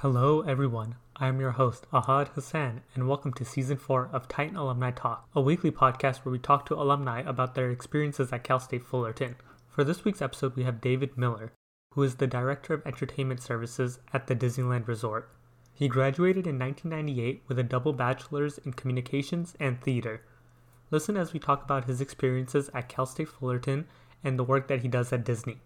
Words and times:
Hello, 0.00 0.42
everyone. 0.42 0.96
I 1.16 1.28
am 1.28 1.40
your 1.40 1.52
host, 1.52 1.86
Ahad 1.90 2.28
Hassan, 2.28 2.82
and 2.94 3.08
welcome 3.08 3.32
to 3.32 3.46
Season 3.46 3.78
4 3.78 4.10
of 4.12 4.28
Titan 4.28 4.54
Alumni 4.54 4.90
Talk, 4.90 5.26
a 5.34 5.40
weekly 5.40 5.70
podcast 5.70 6.18
where 6.18 6.32
we 6.32 6.38
talk 6.38 6.66
to 6.66 6.74
alumni 6.74 7.22
about 7.22 7.54
their 7.54 7.70
experiences 7.70 8.30
at 8.30 8.44
Cal 8.44 8.60
State 8.60 8.84
Fullerton. 8.84 9.36
For 9.70 9.84
this 9.84 10.04
week's 10.04 10.20
episode, 10.20 10.54
we 10.54 10.64
have 10.64 10.82
David 10.82 11.16
Miller, 11.16 11.54
who 11.94 12.02
is 12.02 12.16
the 12.16 12.26
Director 12.26 12.74
of 12.74 12.86
Entertainment 12.86 13.40
Services 13.40 13.98
at 14.12 14.26
the 14.26 14.36
Disneyland 14.36 14.86
Resort. 14.86 15.30
He 15.72 15.88
graduated 15.88 16.46
in 16.46 16.58
1998 16.58 17.44
with 17.48 17.58
a 17.58 17.62
double 17.62 17.94
bachelor's 17.94 18.58
in 18.58 18.74
communications 18.74 19.56
and 19.58 19.80
theater. 19.80 20.20
Listen 20.90 21.16
as 21.16 21.32
we 21.32 21.40
talk 21.40 21.64
about 21.64 21.86
his 21.86 22.02
experiences 22.02 22.68
at 22.74 22.90
Cal 22.90 23.06
State 23.06 23.28
Fullerton 23.28 23.86
and 24.22 24.38
the 24.38 24.44
work 24.44 24.68
that 24.68 24.82
he 24.82 24.88
does 24.88 25.10
at 25.10 25.24
Disney. 25.24 25.62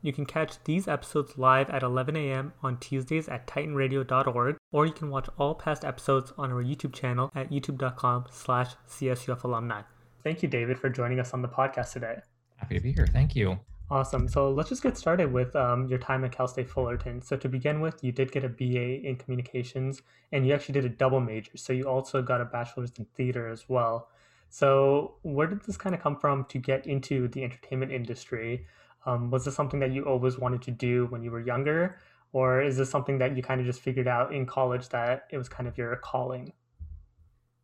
You 0.00 0.12
can 0.12 0.26
catch 0.26 0.62
these 0.62 0.86
episodes 0.86 1.38
live 1.38 1.68
at 1.70 1.82
11 1.82 2.16
a.m. 2.16 2.52
on 2.62 2.78
Tuesdays 2.78 3.28
at 3.28 3.48
titanradio.org, 3.48 4.56
or 4.70 4.86
you 4.86 4.92
can 4.92 5.10
watch 5.10 5.28
all 5.38 5.56
past 5.56 5.84
episodes 5.84 6.32
on 6.38 6.52
our 6.52 6.62
YouTube 6.62 6.92
channel 6.92 7.32
at 7.34 7.50
youtube.com 7.50 8.26
slash 8.30 8.74
CSUF 8.88 9.42
alumni. 9.42 9.82
Thank 10.22 10.42
you, 10.42 10.48
David, 10.48 10.78
for 10.78 10.88
joining 10.88 11.18
us 11.18 11.34
on 11.34 11.42
the 11.42 11.48
podcast 11.48 11.94
today. 11.94 12.18
Happy 12.56 12.76
to 12.76 12.80
be 12.80 12.92
here. 12.92 13.08
Thank 13.08 13.34
you. 13.34 13.58
Awesome. 13.90 14.28
So 14.28 14.52
let's 14.52 14.68
just 14.68 14.82
get 14.82 14.96
started 14.96 15.32
with 15.32 15.56
um, 15.56 15.88
your 15.88 15.98
time 15.98 16.24
at 16.24 16.30
Cal 16.30 16.46
State 16.46 16.70
Fullerton. 16.70 17.20
So 17.20 17.36
to 17.36 17.48
begin 17.48 17.80
with, 17.80 18.04
you 18.04 18.12
did 18.12 18.30
get 18.30 18.44
a 18.44 18.48
BA 18.48 19.00
in 19.04 19.16
communications, 19.16 20.02
and 20.30 20.46
you 20.46 20.54
actually 20.54 20.74
did 20.74 20.84
a 20.84 20.90
double 20.90 21.20
major. 21.20 21.52
So 21.56 21.72
you 21.72 21.84
also 21.84 22.22
got 22.22 22.40
a 22.40 22.44
bachelor's 22.44 22.92
in 22.98 23.06
theater 23.16 23.48
as 23.48 23.68
well. 23.68 24.10
So 24.50 25.14
where 25.22 25.46
did 25.46 25.62
this 25.64 25.76
kind 25.76 25.94
of 25.94 26.00
come 26.00 26.16
from 26.16 26.44
to 26.50 26.58
get 26.58 26.86
into 26.86 27.28
the 27.28 27.42
entertainment 27.42 27.90
industry? 27.90 28.66
Um, 29.08 29.30
was 29.30 29.46
this 29.46 29.54
something 29.54 29.80
that 29.80 29.90
you 29.90 30.04
always 30.04 30.38
wanted 30.38 30.60
to 30.62 30.70
do 30.70 31.06
when 31.06 31.22
you 31.22 31.30
were 31.30 31.40
younger? 31.40 31.98
Or 32.34 32.60
is 32.60 32.76
this 32.76 32.90
something 32.90 33.16
that 33.18 33.34
you 33.34 33.42
kind 33.42 33.58
of 33.58 33.66
just 33.66 33.80
figured 33.80 34.06
out 34.06 34.34
in 34.34 34.44
college 34.44 34.90
that 34.90 35.26
it 35.30 35.38
was 35.38 35.48
kind 35.48 35.66
of 35.66 35.78
your 35.78 35.96
calling? 35.96 36.52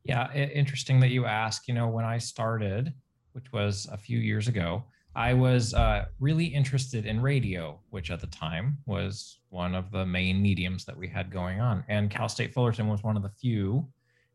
Yeah, 0.04 0.32
interesting 0.32 1.00
that 1.00 1.10
you 1.10 1.26
ask. 1.26 1.68
You 1.68 1.74
know, 1.74 1.88
when 1.88 2.06
I 2.06 2.16
started, 2.16 2.94
which 3.32 3.52
was 3.52 3.86
a 3.92 3.98
few 3.98 4.18
years 4.18 4.48
ago, 4.48 4.84
I 5.14 5.34
was 5.34 5.74
uh, 5.74 6.06
really 6.18 6.46
interested 6.46 7.04
in 7.04 7.20
radio, 7.20 7.78
which 7.90 8.10
at 8.10 8.20
the 8.20 8.26
time 8.28 8.78
was 8.86 9.38
one 9.50 9.74
of 9.74 9.90
the 9.90 10.06
main 10.06 10.40
mediums 10.40 10.86
that 10.86 10.96
we 10.96 11.08
had 11.08 11.30
going 11.30 11.60
on. 11.60 11.84
And 11.88 12.10
Cal 12.10 12.28
State 12.30 12.54
Fullerton 12.54 12.88
was 12.88 13.02
one 13.02 13.18
of 13.18 13.22
the 13.22 13.28
few 13.28 13.86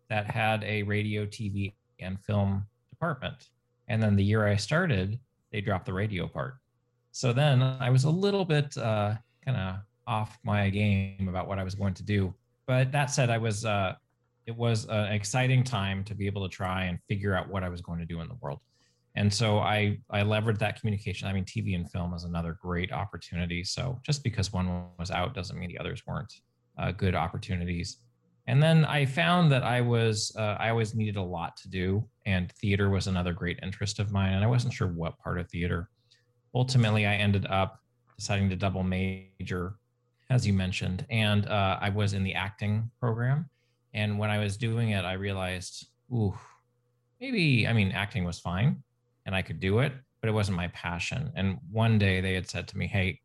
that 0.09 0.30
had 0.30 0.64
a 0.64 0.84
radio, 0.84 1.25
TV, 1.25 1.73
and 2.00 2.19
film 2.23 2.67
department. 2.91 3.50
And 3.88 4.02
then 4.02 4.16
the 4.16 4.23
year 4.23 4.47
I 4.47 4.56
started, 4.58 5.19
they 5.52 5.59
dropped 5.59 5.88
the 5.88 5.94
radio 5.94 6.28
part. 6.28 6.56
So 7.12 7.34
then 7.34 7.62
I 7.62 7.90
was 7.90 8.04
a 8.04 8.10
little 8.10 8.46
bit 8.46 8.78
uh, 8.78 9.16
kind 9.44 9.58
of 9.58 9.76
off 10.08 10.38
my 10.44 10.70
game 10.70 11.28
about 11.28 11.48
what 11.48 11.60
I 11.60 11.64
was 11.64 11.76
going 11.76 11.94
to 11.96 12.04
do. 12.04 12.34
But 12.68 12.92
that 12.92 13.12
said, 13.12 13.30
I 13.30 13.38
was 13.38 13.66
uh, 13.66 13.96
it 14.46 14.56
was 14.56 14.86
an 14.86 15.12
exciting 15.12 15.64
time 15.64 16.04
to 16.06 16.16
be 16.16 16.26
able 16.26 16.48
to 16.48 16.54
try 16.54 16.86
and 16.86 17.00
figure 17.08 17.36
out 17.36 17.50
what 17.50 17.64
I 17.64 17.70
was 17.70 17.82
going 17.82 18.00
to 18.00 18.06
do 18.06 18.22
in 18.22 18.28
the 18.28 18.36
world. 18.42 18.60
And 19.16 19.32
so 19.34 19.60
I 19.60 20.00
I 20.10 20.22
leveraged 20.22 20.60
that 20.60 20.80
communication. 20.80 21.28
I 21.28 21.34
mean, 21.34 21.46
TV 21.46 21.76
and 21.76 21.90
film 21.92 22.14
is 22.14 22.24
another 22.24 22.58
great 22.62 22.92
opportunity. 22.92 23.64
So 23.64 24.00
just 24.04 24.24
because 24.24 24.54
one 24.54 24.86
was 24.98 25.12
out 25.12 25.34
doesn't 25.34 25.58
mean 25.58 25.70
the 25.70 25.80
others 25.80 26.04
weren't 26.06 26.34
uh, 26.78 26.92
good 26.92 27.16
opportunities. 27.16 27.98
And 28.48 28.64
then 28.64 28.86
I 28.86 29.06
found 29.06 29.52
that 29.52 29.64
I 29.64 29.82
was 29.82 30.32
uh, 30.36 30.56
I 30.60 30.70
always 30.70 30.96
needed 30.96 31.18
a 31.18 31.22
lot 31.22 31.56
to 31.58 31.70
do, 31.70 32.08
and 32.26 32.52
theater 32.54 32.90
was 32.90 33.08
another 33.08 33.34
great 33.34 33.60
interest 33.62 34.00
of 34.00 34.12
mine. 34.12 34.34
And 34.34 34.44
I 34.44 34.48
wasn't 34.48 34.74
sure 34.74 34.88
what 34.88 35.20
part 35.20 35.40
of 35.40 35.50
theater 35.50 35.90
ultimately, 36.53 37.05
I 37.05 37.16
ended 37.16 37.45
up 37.47 37.80
deciding 38.17 38.50
to 38.50 38.55
double 38.55 38.83
major, 38.83 39.75
as 40.30 40.45
you 40.45 40.53
mentioned, 40.53 41.06
and 41.09 41.47
uh, 41.47 41.78
I 41.80 41.89
was 41.89 42.14
in 42.14 42.23
the 42.23 42.33
acting 42.33 42.89
program. 43.00 43.50
And 43.94 44.19
when 44.19 44.30
I 44.30 44.39
was 44.39 44.58
doing 44.58 44.91
it, 44.91 45.03
I 45.06 45.14
realized, 45.14 45.88
ooh, 46.14 46.38
maybe, 47.19 47.67
I 47.67 47.73
mean, 47.73 47.91
acting 47.91 48.23
was 48.23 48.39
fine 48.39 48.83
and 49.25 49.36
I 49.36 49.41
could 49.41 49.59
do 49.59 49.79
it, 49.79 49.94
but 50.22 50.29
it 50.29 50.34
wasn't 50.34 50.57
my 50.57 50.68
passion. 50.69 51.31
And 51.35 51.57
one 51.72 51.97
day 51.97 52.22
they 52.22 52.34
had 52.34 52.50
said 52.50 52.68
to 52.69 52.78
me, 52.78 52.88
hey, 52.88 53.19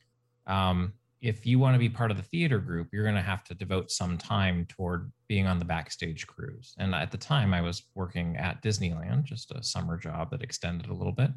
um, 0.47 0.93
if 1.21 1.47
you 1.47 1.59
want 1.59 1.75
to 1.75 1.79
be 1.79 1.89
part 1.89 2.11
of 2.11 2.19
the 2.19 2.23
theater 2.23 2.59
group, 2.59 2.89
you're 2.93 3.03
going 3.03 3.15
to 3.15 3.23
have 3.23 3.45
to 3.45 3.55
devote 3.55 3.91
some 3.91 4.19
time 4.19 4.67
toward 4.67 5.11
being 5.27 5.47
on 5.47 5.59
the 5.59 5.65
backstage 5.65 6.27
crews. 6.27 6.75
And 6.79 6.95
at 6.95 7.11
the 7.11 7.17
time, 7.17 7.55
I 7.55 7.63
was 7.63 7.85
working 7.95 8.37
at 8.37 8.63
Disneyland, 8.63 9.25
just 9.25 9.51
a 9.51 9.63
summer 9.63 9.97
job 9.97 10.31
that 10.31 10.43
extended 10.43 10.91
a 10.91 10.95
little 10.95 11.13
bit. 11.13 11.31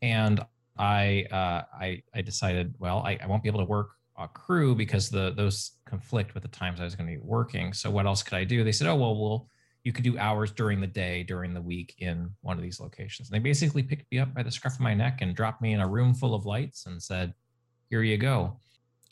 And 0.00 0.40
I 0.78 1.26
uh, 1.30 1.62
I 1.78 2.02
I 2.14 2.22
decided, 2.22 2.74
well, 2.78 2.98
I, 3.04 3.18
I 3.22 3.26
won't 3.26 3.42
be 3.42 3.48
able 3.48 3.60
to 3.60 3.66
work 3.66 3.90
a 4.18 4.28
crew 4.28 4.74
because 4.74 5.10
the 5.10 5.32
those 5.32 5.72
conflict 5.86 6.34
with 6.34 6.42
the 6.42 6.48
times 6.48 6.80
I 6.80 6.84
was 6.84 6.94
going 6.94 7.08
to 7.08 7.16
be 7.16 7.22
working. 7.22 7.72
So 7.72 7.90
what 7.90 8.06
else 8.06 8.22
could 8.22 8.34
I 8.34 8.44
do? 8.44 8.64
They 8.64 8.72
said, 8.72 8.88
oh 8.88 8.96
well, 8.96 9.16
well, 9.16 9.48
you 9.84 9.92
could 9.92 10.04
do 10.04 10.18
hours 10.18 10.52
during 10.52 10.80
the 10.80 10.86
day, 10.86 11.22
during 11.22 11.54
the 11.54 11.60
week 11.60 11.94
in 11.98 12.30
one 12.40 12.56
of 12.56 12.62
these 12.62 12.80
locations. 12.80 13.28
And 13.28 13.34
they 13.34 13.42
basically 13.42 13.82
picked 13.82 14.10
me 14.12 14.18
up 14.18 14.32
by 14.34 14.42
the 14.42 14.50
scruff 14.50 14.74
of 14.74 14.80
my 14.80 14.94
neck 14.94 15.18
and 15.20 15.34
dropped 15.34 15.60
me 15.60 15.72
in 15.72 15.80
a 15.80 15.88
room 15.88 16.14
full 16.14 16.34
of 16.34 16.46
lights 16.46 16.86
and 16.86 17.02
said, 17.02 17.34
here 17.90 18.02
you 18.02 18.16
go. 18.16 18.56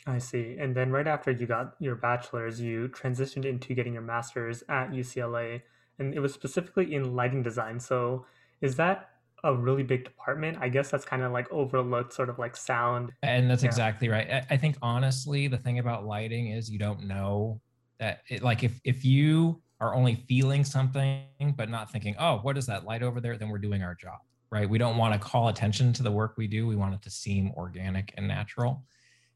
I 0.06 0.19
see. 0.19 0.56
And 0.59 0.75
then 0.75 0.91
right 0.91 1.06
after 1.06 1.31
you 1.31 1.47
got 1.47 1.75
your 1.81 1.97
bachelor's, 1.97 2.60
you 2.60 2.88
transitioned 2.88 3.44
into 3.44 3.75
getting 3.75 3.93
your 3.93 4.03
master's 4.03 4.62
at 4.69 4.91
UCLA, 4.91 5.62
and 5.99 6.15
it 6.15 6.20
was 6.20 6.32
specifically 6.32 6.94
in 6.94 7.15
lighting 7.15 7.43
design. 7.43 7.78
So 7.78 8.25
is 8.62 8.76
that 8.76 9.10
a 9.44 9.54
really 9.54 9.82
big 9.82 10.04
department. 10.04 10.58
I 10.60 10.68
guess 10.68 10.90
that's 10.90 11.04
kind 11.04 11.22
of 11.22 11.32
like 11.32 11.50
overlooked, 11.50 12.12
sort 12.12 12.28
of 12.28 12.38
like 12.38 12.56
sound. 12.56 13.12
And 13.22 13.50
that's 13.50 13.62
yeah. 13.62 13.68
exactly 13.68 14.08
right. 14.08 14.44
I, 14.50 14.56
think 14.56 14.76
honestly, 14.82 15.48
the 15.48 15.58
thing 15.58 15.78
about 15.78 16.06
lighting 16.06 16.48
is 16.48 16.70
you 16.70 16.78
don't 16.78 17.04
know 17.06 17.60
that 17.98 18.20
it, 18.28 18.42
like 18.42 18.62
if 18.64 18.80
if 18.84 19.04
you 19.04 19.60
are 19.80 19.94
only 19.94 20.14
feeling 20.28 20.64
something 20.64 21.24
but 21.56 21.70
not 21.70 21.90
thinking, 21.90 22.14
oh, 22.18 22.38
what 22.38 22.58
is 22.58 22.66
that 22.66 22.84
light 22.84 23.02
over 23.02 23.20
there? 23.20 23.36
Then 23.36 23.48
we're 23.48 23.58
doing 23.58 23.82
our 23.82 23.94
job, 23.94 24.18
right? 24.50 24.68
We 24.68 24.78
don't 24.78 24.96
want 24.96 25.14
to 25.14 25.18
call 25.18 25.48
attention 25.48 25.92
to 25.94 26.02
the 26.02 26.10
work 26.10 26.34
we 26.36 26.46
do. 26.46 26.66
We 26.66 26.76
want 26.76 26.94
it 26.94 27.02
to 27.02 27.10
seem 27.10 27.52
organic 27.56 28.12
and 28.16 28.28
natural. 28.28 28.84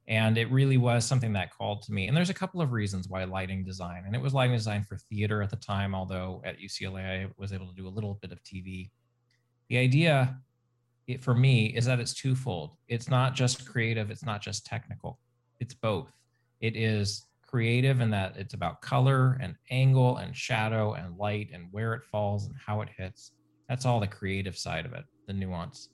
And 0.07 0.37
it 0.37 0.51
really 0.51 0.77
was 0.77 1.07
something 1.07 1.33
that 1.33 1.51
called 1.51 1.81
to 1.83 1.93
me. 1.93 2.09
And 2.09 2.17
there's 2.17 2.29
a 2.29 2.35
couple 2.35 2.61
of 2.61 2.73
reasons 2.73 3.09
why 3.09 3.25
lighting 3.25 3.65
design, 3.65 4.03
and 4.05 4.15
it 4.15 4.21
was 4.21 4.35
lighting 4.35 4.55
design 4.55 4.85
for 4.85 4.99
theater 4.99 5.43
at 5.43 5.49
the 5.49 5.57
time, 5.57 5.95
although 5.95 6.43
at 6.45 6.59
UCLA 6.59 7.25
I 7.25 7.27
was 7.39 7.55
able 7.55 7.67
to 7.69 7.75
do 7.75 7.89
a 7.89 7.89
little 7.89 8.19
bit 8.21 8.31
of 8.31 8.43
TV 8.43 8.91
the 9.69 9.79
idea 9.79 10.39
it, 11.07 11.23
for 11.23 11.35
me 11.35 11.67
is 11.67 11.85
that 11.87 12.01
it's 12.01 12.15
twofold. 12.15 12.77
It's 12.89 13.09
not 13.09 13.35
just 13.35 13.69
creative, 13.69 14.11
it's 14.11 14.25
not 14.25 14.41
just 14.41 14.65
technical, 14.65 15.19
it's 15.61 15.75
both. 15.75 16.13
It 16.61 16.77
is 16.77 17.27
creative 17.47 18.01
in 18.01 18.11
that 18.11 18.37
it's 18.37 18.55
about 18.55 18.81
color 18.81 19.39
and 19.41 19.55
angle 19.71 20.17
and 20.17 20.35
shadow 20.37 20.95
and 20.95 21.17
light 21.17 21.51
and 21.53 21.69
where 21.71 21.95
it 21.95 22.05
falls 22.05 22.47
and 22.47 22.57
how 22.65 22.81
it 22.81 22.89
hits. 22.97 23.33
That's 23.69 23.87
all 23.87 24.01
the 24.01 24.07
creative 24.07 24.57
side 24.57 24.87
of 24.87 24.93
it, 24.93 25.05
the 25.27 25.35
nuance. 25.35 25.91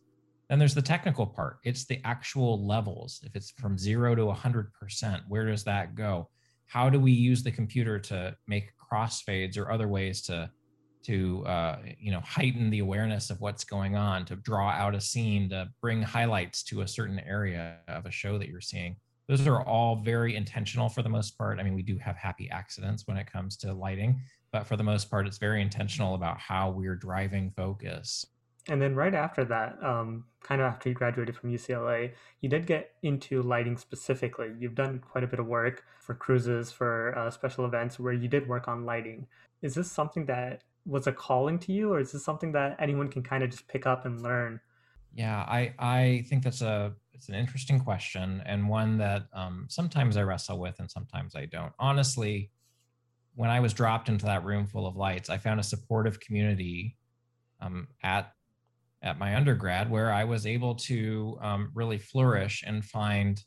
Then 0.49 0.59
there's 0.59 0.75
the 0.75 0.83
technical 0.83 1.27
part. 1.27 1.59
It's 1.65 1.85
the 1.85 2.01
actual 2.05 2.67
levels. 2.67 3.21
If 3.25 3.37
it's 3.37 3.51
from 3.53 3.79
zero 3.79 4.15
to 4.15 4.23
100%, 4.23 5.21
where 5.29 5.47
does 5.47 5.63
that 5.65 5.95
go? 5.95 6.29
How 6.67 6.91
do 6.91 6.99
we 6.99 7.13
use 7.13 7.43
the 7.43 7.53
computer 7.53 7.99
to 8.01 8.37
make 8.49 8.73
crossfades 8.91 9.57
or 9.57 9.71
other 9.71 9.87
ways 9.87 10.23
to 10.23 10.51
to 11.05 11.45
uh, 11.47 11.79
you 11.99 12.11
know 12.13 12.21
heighten 12.21 12.71
the 12.71 12.81
awareness 12.81 13.31
of 13.31 13.41
what's 13.41 13.65
going 13.65 13.97
on 13.97 14.25
to 14.27 14.37
draw 14.37 14.71
out 14.71 14.95
a 14.95 15.01
scene 15.01 15.49
to 15.51 15.69
bring 15.81 16.03
highlights 16.03 16.63
to 16.65 16.83
a 16.83 16.89
certain 16.89 17.19
area 17.21 17.77
of 17.89 18.07
a 18.07 18.11
show 18.11 18.39
that 18.39 18.49
you're 18.49 18.61
seeing. 18.61 18.97
Those 19.29 19.47
are 19.47 19.63
all 19.65 20.03
very 20.03 20.35
intentional 20.35 20.89
for 20.89 21.03
the 21.03 21.09
most 21.09 21.39
part. 21.39 21.59
I 21.59 21.63
mean 21.63 21.75
we 21.75 21.83
do 21.83 21.97
have 21.99 22.17
happy 22.17 22.51
accidents 22.51 23.07
when 23.07 23.17
it 23.17 23.31
comes 23.31 23.57
to 23.59 23.73
lighting 23.73 24.21
but 24.53 24.67
for 24.67 24.77
the 24.77 24.83
most 24.83 25.11
part 25.11 25.27
it's 25.27 25.39
very 25.39 25.63
intentional 25.63 26.15
about 26.15 26.39
how 26.39 26.71
we're 26.71 26.97
driving 26.97 27.51
focus. 27.51 28.27
And 28.69 28.81
then 28.81 28.95
right 28.95 29.15
after 29.15 29.45
that 29.47 29.83
um, 29.83 30.25
kind 30.43 30.61
of 30.61 30.67
after 30.67 30.89
you 30.89 30.95
graduated 30.95 31.37
from 31.37 31.51
ucla 31.51 32.13
you 32.41 32.49
did 32.49 32.67
get 32.67 32.93
into 33.03 33.43
lighting 33.43 33.77
specifically. 33.77 34.53
You've 34.59 34.75
done 34.75 34.99
quite 34.99 35.25
a 35.25 35.27
bit 35.27 35.41
of 35.41 35.47
work 35.47 35.85
for 36.01 36.15
cruises 36.15 36.71
for 36.71 37.17
uh, 37.17 37.31
special 37.31 37.65
events 37.65 37.99
where 37.99 38.13
you 38.13 38.29
did 38.29 38.49
work 38.49 38.69
on 38.69 38.85
lighting. 38.85 39.27
Is 39.63 39.75
this 39.75 39.91
something 39.91 40.27
that 40.27 40.63
was 40.87 41.07
a 41.07 41.13
calling 41.13 41.59
to 41.61 41.73
you, 41.73 41.93
or 41.93 42.01
is 42.01 42.13
this 42.13 42.25
something 42.25 42.53
that 42.53 42.77
anyone 42.79 43.09
can 43.09 43.23
kind 43.23 43.43
of 43.43 43.51
just 43.51 43.69
pick 43.69 43.87
up 43.87 44.07
and 44.07 44.23
learn? 44.23 44.61
Yeah, 45.13 45.39
I 45.39 45.75
I 45.79 46.25
think 46.29 46.43
that's 46.43 46.63
a 46.63 46.95
it's 47.13 47.29
an 47.29 47.35
interesting 47.35 47.81
question 47.81 48.43
and 48.47 48.69
one 48.69 48.97
that 48.99 49.25
um, 49.35 49.67
sometimes 49.69 50.17
I 50.17 50.23
wrestle 50.23 50.59
with 50.59 50.79
and 50.79 50.91
sometimes 50.91 51.35
I 51.35 51.47
don't. 51.47 51.73
Honestly, 51.79 52.51
when 53.35 53.51
I 53.51 53.61
was 53.61 53.75
dropped 53.75 54.09
into 54.09 54.25
that 54.27 54.45
room 54.45 54.67
full 54.67 54.87
of 54.87 54.97
lights, 54.97 55.29
I 55.29 55.37
found 55.37 55.61
a 55.61 55.65
supportive 55.65 56.21
community 56.21 56.97
um, 57.61 57.89
at 58.03 58.33
at 59.03 59.19
my 59.19 59.35
undergrad 59.35 59.91
where 59.91 60.13
I 60.13 60.25
was 60.25 60.47
able 60.47 60.75
to 60.75 61.39
um, 61.41 61.71
really 61.75 61.99
flourish 61.99 62.63
and 62.67 62.85
find 62.85 63.43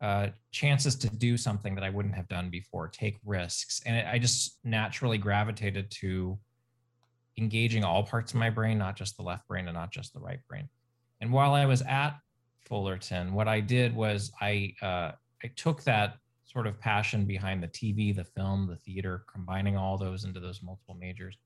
uh, 0.00 0.28
chances 0.52 0.94
to 0.96 1.08
do 1.08 1.36
something 1.36 1.74
that 1.74 1.84
I 1.84 1.90
wouldn't 1.90 2.14
have 2.14 2.28
done 2.28 2.50
before, 2.50 2.88
take 2.88 3.18
risks. 3.24 3.80
And 3.84 3.96
it, 3.96 4.06
I 4.06 4.18
just 4.18 4.58
naturally 4.64 5.18
gravitated 5.18 5.90
to 6.00 6.38
engaging 7.36 7.84
all 7.84 8.02
parts 8.02 8.32
of 8.32 8.38
my 8.38 8.50
brain, 8.50 8.78
not 8.78 8.96
just 8.96 9.16
the 9.16 9.22
left 9.22 9.46
brain 9.48 9.66
and 9.66 9.74
not 9.74 9.90
just 9.90 10.12
the 10.12 10.20
right 10.20 10.40
brain. 10.48 10.68
And 11.20 11.32
while 11.32 11.54
I 11.54 11.66
was 11.66 11.82
at 11.82 12.16
Fullerton, 12.66 13.32
what 13.32 13.48
I 13.48 13.60
did 13.60 13.94
was 13.94 14.30
I 14.40 14.74
uh, 14.82 15.12
I 15.42 15.50
took 15.56 15.82
that 15.84 16.18
sort 16.44 16.66
of 16.66 16.80
passion 16.80 17.24
behind 17.24 17.62
the 17.62 17.68
TV, 17.68 18.14
the 18.14 18.24
film, 18.24 18.66
the 18.66 18.76
theater, 18.76 19.24
combining 19.32 19.76
all 19.76 19.98
those 19.98 20.24
into 20.24 20.40
those 20.40 20.62
multiple 20.62 20.96
majors. 20.98 21.36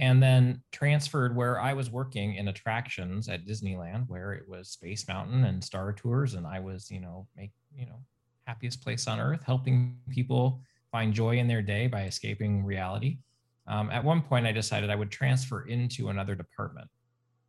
And 0.00 0.22
then 0.22 0.62
transferred 0.72 1.36
where 1.36 1.60
I 1.60 1.74
was 1.74 1.90
working 1.90 2.36
in 2.36 2.48
attractions 2.48 3.28
at 3.28 3.44
Disneyland, 3.44 4.08
where 4.08 4.32
it 4.32 4.48
was 4.48 4.70
Space 4.70 5.06
Mountain 5.06 5.44
and 5.44 5.62
Star 5.62 5.92
Tours, 5.92 6.34
and 6.34 6.46
I 6.46 6.58
was, 6.58 6.90
you 6.90 7.00
know, 7.00 7.26
make 7.36 7.52
you 7.76 7.84
know, 7.84 8.00
happiest 8.46 8.82
place 8.82 9.06
on 9.06 9.20
earth, 9.20 9.42
helping 9.44 9.98
people 10.08 10.62
find 10.90 11.12
joy 11.12 11.36
in 11.36 11.46
their 11.46 11.60
day 11.60 11.86
by 11.86 12.04
escaping 12.04 12.64
reality. 12.64 13.18
Um, 13.66 13.90
at 13.90 14.02
one 14.02 14.22
point, 14.22 14.46
I 14.46 14.52
decided 14.52 14.88
I 14.88 14.96
would 14.96 15.10
transfer 15.10 15.66
into 15.68 16.08
another 16.08 16.34
department. 16.34 16.88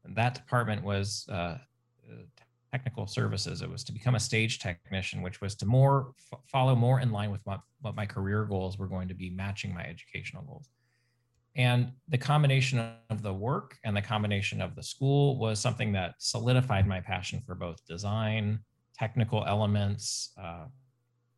And 0.04 0.13
that 0.18 0.36
department 0.36 0.83
was 0.83 1.25
uh, 1.31 1.57
technical 2.71 3.07
services. 3.07 3.62
It 3.62 3.69
was 3.69 3.86
to 3.86 3.94
become 3.94 4.15
a 4.15 4.19
stage 4.19 4.59
technician, 4.59 5.21
which 5.21 5.39
was 5.39 5.56
to 5.56 5.65
more 5.65 6.13
f- 6.33 6.39
follow 6.47 6.75
more 6.75 7.00
in 7.00 7.12
line 7.12 7.31
with 7.31 7.42
what, 7.45 7.62
what 7.80 7.95
my 7.95 8.06
career 8.06 8.44
goals 8.44 8.77
were 8.77 8.88
going 8.88 9.07
to 9.07 9.13
be, 9.13 9.30
matching 9.30 9.74
my 9.74 9.83
educational 9.83 10.44
goals. 10.44 10.68
And 11.56 11.92
the 12.07 12.18
combination 12.18 12.80
of 13.09 13.21
the 13.21 13.33
work 13.33 13.77
and 13.83 13.95
the 13.95 14.01
combination 14.01 14.62
of 14.62 14.75
the 14.75 14.83
school 14.83 15.38
was 15.38 15.59
something 15.59 15.92
that 15.94 16.15
solidified 16.18 16.88
my 16.88 17.01
passion 17.01 17.42
for 17.45 17.56
both 17.56 17.86
design, 17.86 18.59
technical 18.98 19.45
elements, 19.45 20.31
uh, 20.42 20.65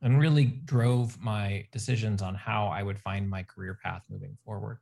and 0.04 0.20
really 0.20 0.46
drove 0.66 1.20
my 1.20 1.66
decisions 1.72 2.22
on 2.22 2.36
how 2.36 2.68
I 2.68 2.84
would 2.84 3.00
find 3.00 3.28
my 3.28 3.42
career 3.44 3.78
path 3.82 4.04
moving 4.10 4.38
forward. 4.46 4.80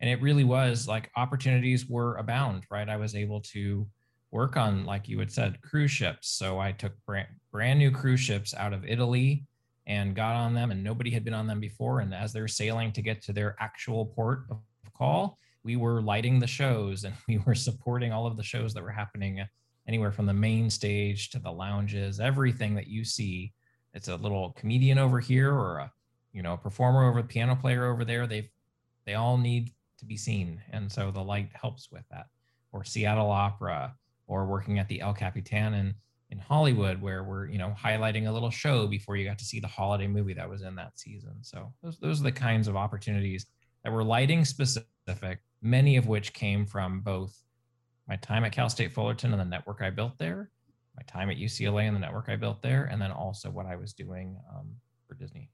And 0.00 0.08
it 0.08 0.22
really 0.22 0.44
was 0.44 0.88
like 0.88 1.10
opportunities 1.16 1.88
were 1.88 2.16
abound, 2.16 2.64
right? 2.70 2.88
I 2.88 2.96
was 2.96 3.14
able 3.14 3.40
to 3.52 3.86
work 4.30 4.56
on, 4.56 4.86
like 4.86 5.08
you 5.08 5.18
had 5.18 5.30
said, 5.30 5.60
cruise 5.62 5.90
ships. 5.90 6.28
So 6.30 6.58
I 6.58 6.72
took 6.72 6.92
brand, 7.04 7.28
brand 7.50 7.78
new 7.78 7.90
cruise 7.90 8.20
ships 8.20 8.54
out 8.54 8.72
of 8.72 8.86
Italy 8.86 9.44
and 9.92 10.16
got 10.16 10.34
on 10.34 10.54
them, 10.54 10.70
and 10.70 10.82
nobody 10.82 11.10
had 11.10 11.24
been 11.24 11.34
on 11.34 11.46
them 11.46 11.60
before. 11.60 12.00
And 12.00 12.14
as 12.14 12.32
they're 12.32 12.48
sailing 12.48 12.92
to 12.92 13.02
get 13.02 13.22
to 13.22 13.32
their 13.32 13.56
actual 13.60 14.06
port 14.06 14.44
of 14.50 14.58
call, 14.96 15.38
we 15.64 15.76
were 15.76 16.00
lighting 16.00 16.38
the 16.38 16.46
shows 16.46 17.04
and 17.04 17.14
we 17.28 17.38
were 17.38 17.54
supporting 17.54 18.12
all 18.12 18.26
of 18.26 18.36
the 18.36 18.42
shows 18.42 18.74
that 18.74 18.82
were 18.82 18.90
happening 18.90 19.44
anywhere 19.86 20.12
from 20.12 20.26
the 20.26 20.32
main 20.32 20.70
stage 20.70 21.30
to 21.30 21.38
the 21.38 21.50
lounges, 21.50 22.20
everything 22.20 22.74
that 22.74 22.86
you 22.86 23.04
see. 23.04 23.52
It's 23.94 24.08
a 24.08 24.16
little 24.16 24.52
comedian 24.52 24.98
over 24.98 25.20
here 25.20 25.52
or 25.52 25.78
a 25.78 25.92
you 26.32 26.42
know 26.42 26.54
a 26.54 26.58
performer 26.58 27.08
over 27.08 27.18
a 27.18 27.24
piano 27.24 27.54
player 27.54 27.86
over 27.86 28.04
there. 28.04 28.26
They've 28.26 28.48
they 29.04 29.14
all 29.14 29.36
need 29.36 29.72
to 29.98 30.06
be 30.06 30.16
seen, 30.16 30.62
and 30.70 30.90
so 30.90 31.10
the 31.10 31.20
light 31.20 31.50
helps 31.52 31.90
with 31.90 32.04
that. 32.10 32.26
Or 32.72 32.84
Seattle 32.84 33.30
Opera, 33.30 33.94
or 34.26 34.46
working 34.46 34.78
at 34.78 34.88
the 34.88 35.02
El 35.02 35.12
Capitan 35.12 35.74
in 35.74 35.94
in 36.32 36.38
Hollywood, 36.38 37.00
where 37.00 37.22
we're 37.22 37.46
you 37.46 37.58
know 37.58 37.76
highlighting 37.78 38.26
a 38.26 38.32
little 38.32 38.50
show 38.50 38.86
before 38.86 39.16
you 39.16 39.24
got 39.24 39.38
to 39.38 39.44
see 39.44 39.60
the 39.60 39.68
holiday 39.68 40.06
movie 40.06 40.32
that 40.32 40.48
was 40.48 40.62
in 40.62 40.74
that 40.76 40.98
season. 40.98 41.34
So 41.42 41.72
those 41.82 41.98
those 41.98 42.20
are 42.20 42.24
the 42.24 42.32
kinds 42.32 42.66
of 42.66 42.74
opportunities 42.74 43.46
that 43.84 43.92
were 43.92 44.02
lighting 44.02 44.44
specific, 44.44 45.42
many 45.60 45.96
of 45.96 46.08
which 46.08 46.32
came 46.32 46.64
from 46.64 47.00
both 47.00 47.36
my 48.08 48.16
time 48.16 48.44
at 48.44 48.52
Cal 48.52 48.70
State 48.70 48.92
Fullerton 48.92 49.32
and 49.32 49.40
the 49.40 49.44
network 49.44 49.82
I 49.82 49.90
built 49.90 50.18
there, 50.18 50.50
my 50.96 51.02
time 51.06 51.30
at 51.30 51.36
UCLA 51.36 51.86
and 51.86 51.94
the 51.94 52.00
network 52.00 52.28
I 52.28 52.36
built 52.36 52.62
there, 52.62 52.84
and 52.84 53.00
then 53.00 53.12
also 53.12 53.50
what 53.50 53.66
I 53.66 53.76
was 53.76 53.92
doing 53.92 54.36
um, 54.52 54.70
for 55.06 55.14
Disney. 55.14 55.50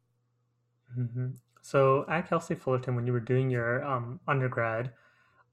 Mm-hmm. 0.96 1.30
So 1.60 2.06
at 2.08 2.28
Cal 2.28 2.40
State 2.40 2.62
Fullerton, 2.62 2.94
when 2.94 3.06
you 3.06 3.12
were 3.12 3.20
doing 3.20 3.50
your 3.50 3.84
um, 3.84 4.20
undergrad, 4.28 4.92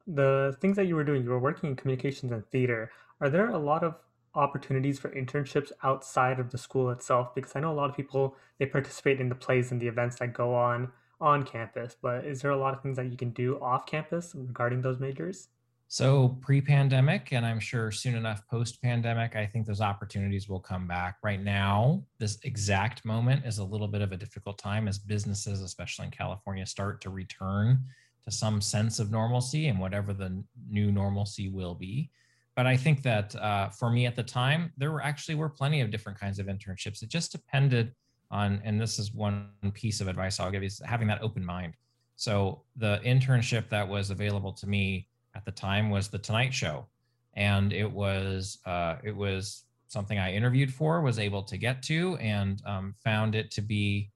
the 0.05 0.55
things 0.61 0.75
that 0.75 0.85
you 0.85 0.95
were 0.95 1.03
doing, 1.03 1.23
you 1.23 1.31
were 1.31 1.39
working 1.39 1.71
in 1.71 1.75
communications 1.75 2.31
and 2.31 2.45
theater. 2.51 2.91
Are 3.21 3.29
there 3.29 3.49
a 3.49 3.57
lot 3.57 3.83
of 3.83 3.95
opportunities 4.35 4.99
for 4.99 5.09
internships 5.09 5.71
outside 5.83 6.39
of 6.39 6.51
the 6.51 6.57
school 6.57 6.89
itself? 6.91 7.33
Because 7.33 7.55
I 7.55 7.59
know 7.59 7.71
a 7.71 7.73
lot 7.75 7.89
of 7.89 7.95
people 7.95 8.35
they 8.59 8.65
participate 8.65 9.19
in 9.19 9.29
the 9.29 9.35
plays 9.35 9.71
and 9.71 9.81
the 9.81 9.87
events 9.87 10.17
that 10.19 10.33
go 10.33 10.53
on 10.53 10.91
on 11.21 11.43
campus, 11.43 11.95
but 12.01 12.25
is 12.25 12.41
there 12.41 12.51
a 12.51 12.57
lot 12.57 12.73
of 12.73 12.81
things 12.81 12.97
that 12.97 13.09
you 13.09 13.17
can 13.17 13.29
do 13.31 13.57
off 13.61 13.85
campus 13.85 14.33
regarding 14.35 14.81
those 14.81 14.99
majors? 14.99 15.47
So, 15.87 16.37
pre 16.41 16.61
pandemic, 16.61 17.31
and 17.31 17.45
I'm 17.45 17.59
sure 17.59 17.91
soon 17.91 18.15
enough 18.15 18.45
post 18.49 18.81
pandemic, 18.81 19.35
I 19.35 19.45
think 19.45 19.67
those 19.67 19.81
opportunities 19.81 20.49
will 20.49 20.59
come 20.59 20.87
back. 20.87 21.17
Right 21.23 21.41
now, 21.41 22.03
this 22.17 22.39
exact 22.43 23.05
moment 23.05 23.45
is 23.45 23.59
a 23.59 23.63
little 23.63 23.87
bit 23.87 24.01
of 24.01 24.11
a 24.11 24.17
difficult 24.17 24.57
time 24.57 24.87
as 24.87 24.97
businesses, 24.97 25.61
especially 25.61 26.05
in 26.05 26.11
California, 26.11 26.65
start 26.65 27.01
to 27.01 27.11
return 27.11 27.85
to 28.23 28.31
some 28.31 28.61
sense 28.61 28.99
of 28.99 29.11
normalcy 29.11 29.67
and 29.67 29.79
whatever 29.79 30.11
the 30.11 30.43
new 30.67 30.91
normalcy 30.91 31.49
will 31.49 31.75
be. 31.75 32.09
But 32.55 32.65
I 32.65 32.77
think 32.77 33.03
that 33.03 33.35
uh, 33.35 33.69
for 33.69 33.89
me 33.89 34.05
at 34.05 34.15
the 34.15 34.23
time, 34.23 34.71
there 34.77 34.91
were 34.91 35.03
actually 35.03 35.35
were 35.35 35.49
plenty 35.49 35.81
of 35.81 35.91
different 35.91 36.19
kinds 36.19 36.39
of 36.39 36.47
internships. 36.47 37.03
It 37.03 37.09
just 37.09 37.31
depended 37.31 37.93
on, 38.31 38.61
and 38.63 38.79
this 38.79 38.97
is 38.97 39.13
one 39.13 39.49
piece 39.73 39.99
of 39.99 40.07
advice 40.07 40.39
I'll 40.39 40.51
give 40.51 40.63
you, 40.63 40.67
is 40.67 40.81
having 40.85 41.07
that 41.09 41.21
open 41.21 41.45
mind. 41.45 41.73
So 42.15 42.61
the 42.77 43.01
internship 43.05 43.67
that 43.69 43.87
was 43.87 44.09
available 44.09 44.53
to 44.53 44.67
me 44.67 45.09
at 45.35 45.43
the 45.43 45.51
time 45.51 45.89
was 45.89 46.07
the 46.07 46.17
Tonight 46.17 46.53
Show, 46.53 46.87
and 47.33 47.73
it 47.73 47.91
was 47.91 48.59
uh, 48.65 48.95
it 49.03 49.15
was 49.15 49.65
something 49.87 50.17
I 50.17 50.33
interviewed 50.33 50.73
for, 50.73 51.01
was 51.01 51.19
able 51.19 51.43
to 51.43 51.57
get 51.57 51.83
to, 51.83 52.15
and 52.17 52.61
um, 52.65 52.95
found 53.03 53.35
it 53.35 53.51
to 53.51 53.61
be 53.61 54.11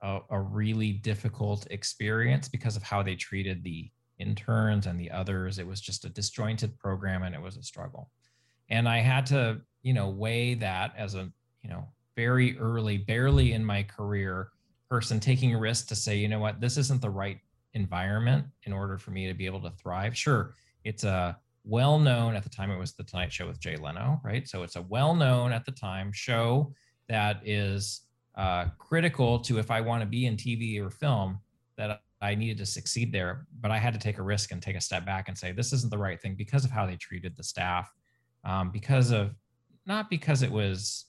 a, 0.00 0.20
a 0.30 0.40
really 0.40 0.92
difficult 0.92 1.66
experience 1.70 2.48
because 2.48 2.74
of 2.74 2.82
how 2.82 3.02
they 3.02 3.16
treated 3.16 3.62
the 3.62 3.90
interns 4.22 4.86
and 4.86 4.98
the 4.98 5.10
others. 5.10 5.58
It 5.58 5.66
was 5.66 5.80
just 5.80 6.04
a 6.04 6.08
disjointed 6.08 6.78
program, 6.78 7.22
and 7.22 7.34
it 7.34 7.42
was 7.42 7.56
a 7.56 7.62
struggle. 7.62 8.10
And 8.70 8.88
I 8.88 8.98
had 8.98 9.26
to, 9.26 9.60
you 9.82 9.92
know, 9.92 10.08
weigh 10.08 10.54
that 10.54 10.94
as 10.96 11.14
a, 11.14 11.30
you 11.62 11.70
know, 11.70 11.88
very 12.16 12.58
early, 12.58 12.98
barely 12.98 13.52
in 13.52 13.64
my 13.64 13.82
career 13.82 14.48
person 14.88 15.20
taking 15.20 15.54
a 15.54 15.58
risk 15.58 15.88
to 15.88 15.94
say, 15.94 16.16
you 16.16 16.28
know 16.28 16.38
what, 16.38 16.60
this 16.60 16.76
isn't 16.76 17.00
the 17.00 17.10
right 17.10 17.38
environment 17.74 18.44
in 18.64 18.72
order 18.72 18.98
for 18.98 19.10
me 19.10 19.26
to 19.26 19.34
be 19.34 19.46
able 19.46 19.60
to 19.60 19.70
thrive. 19.70 20.16
Sure, 20.16 20.54
it's 20.84 21.04
a 21.04 21.36
well 21.64 21.98
known 21.98 22.34
at 22.34 22.42
the 22.42 22.50
time, 22.50 22.70
it 22.70 22.78
was 22.78 22.92
The 22.92 23.04
Tonight 23.04 23.32
Show 23.32 23.46
with 23.46 23.60
Jay 23.60 23.76
Leno, 23.76 24.20
right? 24.24 24.48
So 24.48 24.62
it's 24.62 24.76
a 24.76 24.82
well 24.82 25.14
known 25.14 25.52
at 25.52 25.64
the 25.64 25.72
time 25.72 26.12
show 26.12 26.72
that 27.08 27.40
is 27.44 28.02
uh, 28.36 28.66
critical 28.78 29.38
to 29.40 29.58
if 29.58 29.70
I 29.70 29.80
want 29.80 30.02
to 30.02 30.06
be 30.06 30.26
in 30.26 30.36
TV 30.36 30.80
or 30.80 30.90
film, 30.90 31.38
that 31.76 32.02
I 32.22 32.34
needed 32.34 32.58
to 32.58 32.66
succeed 32.66 33.12
there. 33.12 33.46
But 33.60 33.70
I 33.70 33.78
had 33.78 33.92
to 33.92 34.00
take 34.00 34.18
a 34.18 34.22
risk 34.22 34.52
and 34.52 34.62
take 34.62 34.76
a 34.76 34.80
step 34.80 35.04
back 35.04 35.28
and 35.28 35.36
say, 35.36 35.52
this 35.52 35.72
isn't 35.72 35.90
the 35.90 35.98
right 35.98 36.20
thing 36.20 36.34
because 36.34 36.64
of 36.64 36.70
how 36.70 36.86
they 36.86 36.96
treated 36.96 37.36
the 37.36 37.44
staff, 37.44 37.92
um, 38.44 38.70
because 38.70 39.10
of 39.10 39.34
not 39.86 40.08
because 40.08 40.42
it 40.42 40.50
was 40.50 41.06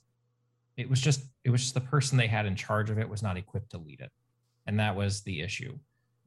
it 0.78 0.90
was 0.90 1.00
just 1.00 1.26
it 1.44 1.50
was 1.50 1.62
just 1.62 1.74
the 1.74 1.82
person 1.82 2.18
they 2.18 2.28
had 2.28 2.46
in 2.46 2.56
charge 2.56 2.90
of 2.90 2.98
it 2.98 3.08
was 3.08 3.22
not 3.22 3.38
equipped 3.38 3.72
to 3.72 3.78
lead 3.78 4.00
it 4.00 4.12
and 4.68 4.80
that 4.80 4.96
was 4.96 5.22
the 5.22 5.42
issue 5.42 5.78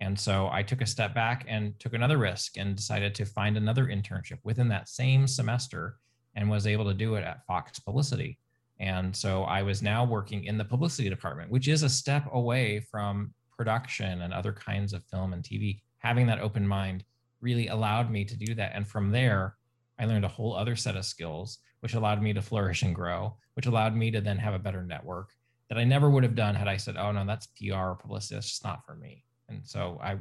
and 0.00 0.18
so 0.18 0.48
i 0.52 0.62
took 0.62 0.80
a 0.80 0.86
step 0.86 1.14
back 1.14 1.44
and 1.48 1.78
took 1.80 1.94
another 1.94 2.18
risk 2.18 2.56
and 2.56 2.76
decided 2.76 3.14
to 3.14 3.24
find 3.24 3.56
another 3.56 3.86
internship 3.86 4.38
within 4.44 4.68
that 4.68 4.88
same 4.88 5.26
semester 5.26 5.96
and 6.34 6.48
was 6.48 6.66
able 6.66 6.84
to 6.84 6.94
do 6.94 7.14
it 7.14 7.24
at 7.24 7.44
fox 7.46 7.78
publicity 7.78 8.38
and 8.78 9.14
so 9.14 9.42
i 9.44 9.62
was 9.62 9.82
now 9.82 10.04
working 10.04 10.44
in 10.44 10.58
the 10.58 10.64
publicity 10.64 11.08
department 11.08 11.50
which 11.50 11.68
is 11.68 11.82
a 11.82 11.88
step 11.88 12.28
away 12.32 12.80
from 12.80 13.32
production 13.56 14.22
and 14.22 14.32
other 14.32 14.52
kinds 14.52 14.92
of 14.92 15.04
film 15.04 15.32
and 15.32 15.42
tv 15.42 15.80
having 15.98 16.26
that 16.26 16.40
open 16.40 16.66
mind 16.66 17.04
really 17.40 17.68
allowed 17.68 18.10
me 18.10 18.24
to 18.24 18.36
do 18.36 18.54
that 18.54 18.72
and 18.74 18.86
from 18.86 19.10
there 19.10 19.56
i 19.98 20.04
learned 20.04 20.24
a 20.24 20.28
whole 20.28 20.54
other 20.54 20.76
set 20.76 20.96
of 20.96 21.04
skills 21.04 21.58
which 21.80 21.94
allowed 21.94 22.22
me 22.22 22.32
to 22.32 22.42
flourish 22.42 22.82
and 22.82 22.94
grow 22.94 23.36
which 23.54 23.66
allowed 23.66 23.96
me 23.96 24.10
to 24.10 24.20
then 24.20 24.38
have 24.38 24.54
a 24.54 24.58
better 24.58 24.82
network 24.82 25.30
that 25.68 25.78
I 25.78 25.84
never 25.84 26.08
would 26.10 26.22
have 26.22 26.34
done 26.34 26.54
had 26.54 26.68
I 26.68 26.76
said, 26.76 26.96
"Oh 26.96 27.12
no, 27.12 27.24
that's 27.26 27.48
PR 27.48 27.74
or 27.74 27.94
publicity. 27.96 28.36
That's 28.36 28.48
just 28.48 28.64
not 28.64 28.84
for 28.84 28.94
me." 28.94 29.24
And 29.48 29.66
so 29.66 29.98
I, 30.02 30.18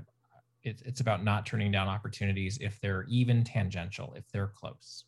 it, 0.64 0.82
it's 0.86 1.02
about 1.02 1.24
not 1.24 1.46
turning 1.46 1.72
down 1.72 1.88
opportunities 1.88 2.58
if 2.62 2.80
they're 2.82 3.06
even 3.08 3.44
tangential, 3.44 4.14
if 4.16 4.28
they're 4.32 4.48
close. 4.48 5.06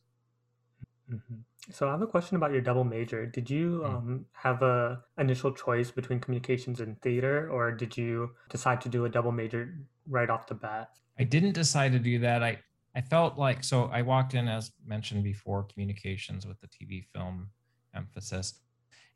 Mm-hmm. 1.11 1.35
So 1.71 1.87
I 1.87 1.91
have 1.91 2.01
a 2.01 2.07
question 2.07 2.37
about 2.37 2.51
your 2.51 2.61
double 2.61 2.83
major. 2.83 3.25
Did 3.25 3.49
you 3.49 3.81
mm. 3.83 3.85
um, 3.85 4.25
have 4.33 4.61
a 4.61 5.03
initial 5.17 5.51
choice 5.51 5.91
between 5.91 6.19
communications 6.19 6.79
and 6.79 7.01
theater, 7.01 7.49
or 7.51 7.71
did 7.71 7.97
you 7.97 8.31
decide 8.49 8.81
to 8.81 8.89
do 8.89 9.05
a 9.05 9.09
double 9.09 9.31
major 9.31 9.77
right 10.07 10.29
off 10.29 10.47
the 10.47 10.55
bat? 10.55 10.91
I 11.19 11.23
didn't 11.23 11.53
decide 11.53 11.91
to 11.93 11.99
do 11.99 12.19
that. 12.19 12.43
I 12.43 12.59
I 12.95 13.01
felt 13.01 13.37
like 13.37 13.63
so 13.63 13.85
I 13.85 14.01
walked 14.01 14.33
in 14.33 14.47
as 14.47 14.71
mentioned 14.85 15.23
before 15.23 15.63
communications 15.63 16.47
with 16.47 16.59
the 16.61 16.67
TV 16.67 17.03
film 17.13 17.49
emphasis. 17.95 18.61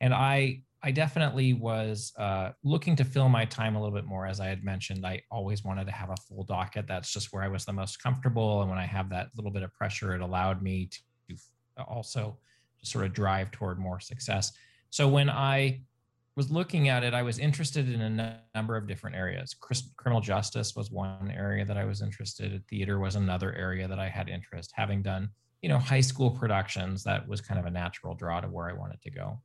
And 0.01 0.13
I 0.13 0.63
I 0.83 0.91
definitely 0.91 1.53
was 1.53 2.11
uh, 2.17 2.51
looking 2.63 2.95
to 2.95 3.05
fill 3.05 3.29
my 3.29 3.45
time 3.45 3.75
a 3.75 3.81
little 3.81 3.95
bit 3.95 4.05
more. 4.05 4.25
As 4.25 4.39
I 4.39 4.47
had 4.47 4.63
mentioned, 4.63 5.05
I 5.05 5.21
always 5.29 5.63
wanted 5.63 5.85
to 5.85 5.91
have 5.91 6.09
a 6.09 6.15
full 6.27 6.43
docket. 6.43 6.87
That's 6.87 7.13
just 7.13 7.31
where 7.31 7.43
I 7.43 7.47
was 7.47 7.65
the 7.65 7.73
most 7.73 8.01
comfortable. 8.01 8.61
And 8.61 8.69
when 8.69 8.79
I 8.79 8.85
have 8.87 9.09
that 9.09 9.29
little 9.35 9.51
bit 9.51 9.61
of 9.61 9.73
pressure, 9.73 10.15
it 10.15 10.21
allowed 10.21 10.63
me 10.63 10.87
to 10.87 10.99
also 11.77 12.37
sort 12.83 13.05
of 13.05 13.13
drive 13.13 13.51
toward 13.51 13.79
more 13.79 13.99
success. 13.99 14.53
So 14.89 15.07
when 15.07 15.29
I 15.29 15.81
was 16.35 16.49
looking 16.49 16.89
at 16.89 17.03
it, 17.03 17.13
I 17.13 17.21
was 17.21 17.39
interested 17.39 17.89
in 17.89 18.01
a 18.01 18.41
number 18.55 18.75
of 18.75 18.87
different 18.87 19.15
areas. 19.15 19.55
Criminal 19.97 20.21
justice 20.21 20.75
was 20.75 20.89
one 20.91 21.31
area 21.35 21.65
that 21.65 21.77
I 21.77 21.85
was 21.85 22.01
interested 22.01 22.53
in. 22.53 22.63
Theater 22.69 22.99
was 22.99 23.15
another 23.15 23.53
area 23.55 23.87
that 23.87 23.99
I 23.99 24.09
had 24.09 24.29
interest, 24.29 24.71
having 24.75 25.01
done 25.01 25.29
you 25.61 25.69
know 25.69 25.77
high 25.77 26.01
school 26.01 26.31
productions 26.31 27.03
that 27.03 27.27
was 27.27 27.39
kind 27.39 27.59
of 27.59 27.65
a 27.65 27.69
natural 27.69 28.15
draw 28.15 28.41
to 28.41 28.47
where 28.47 28.67
i 28.67 28.73
wanted 28.73 28.99
to 29.01 29.11
go 29.11 29.39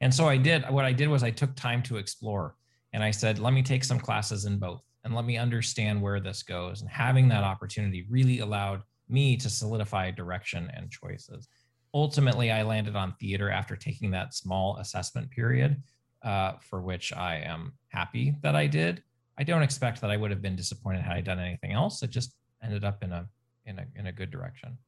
And 0.00 0.14
so 0.14 0.28
I 0.28 0.38
did. 0.38 0.64
What 0.70 0.84
I 0.86 0.92
did 0.92 1.08
was 1.08 1.22
I 1.22 1.30
took 1.30 1.54
time 1.54 1.82
to 1.82 1.98
explore, 1.98 2.56
and 2.94 3.02
I 3.02 3.10
said, 3.10 3.38
let 3.38 3.52
me 3.52 3.62
take 3.62 3.84
some 3.84 4.00
classes 4.00 4.46
in 4.46 4.58
both, 4.58 4.82
and 5.04 5.14
let 5.14 5.26
me 5.26 5.36
understand 5.36 6.00
where 6.00 6.20
this 6.20 6.42
goes. 6.42 6.80
And 6.80 6.90
having 6.90 7.28
that 7.28 7.44
opportunity 7.44 8.06
really 8.08 8.38
allowed 8.40 8.82
me 9.10 9.36
to 9.36 9.50
solidify 9.50 10.10
direction 10.10 10.70
and 10.74 10.90
choices. 10.90 11.48
Ultimately, 11.92 12.50
I 12.52 12.62
landed 12.62 12.94
on 12.94 13.14
theater 13.14 13.50
after 13.50 13.76
taking 13.76 14.10
that 14.12 14.34
small 14.34 14.76
assessment 14.76 15.30
period, 15.30 15.82
uh, 16.22 16.52
for 16.60 16.80
which 16.80 17.12
I 17.12 17.36
am 17.38 17.72
happy 17.88 18.36
that 18.42 18.54
I 18.54 18.66
did. 18.66 19.02
I 19.38 19.42
don't 19.42 19.62
expect 19.62 20.00
that 20.02 20.10
I 20.10 20.16
would 20.16 20.30
have 20.30 20.42
been 20.42 20.56
disappointed 20.56 21.02
had 21.02 21.16
I 21.16 21.20
done 21.20 21.40
anything 21.40 21.72
else. 21.72 22.02
It 22.02 22.10
just 22.10 22.34
ended 22.62 22.84
up 22.84 23.02
in 23.02 23.12
a 23.12 23.26
in 23.64 23.78
a 23.78 23.86
in 23.96 24.06
a 24.06 24.12
good 24.12 24.30
direction. 24.30 24.78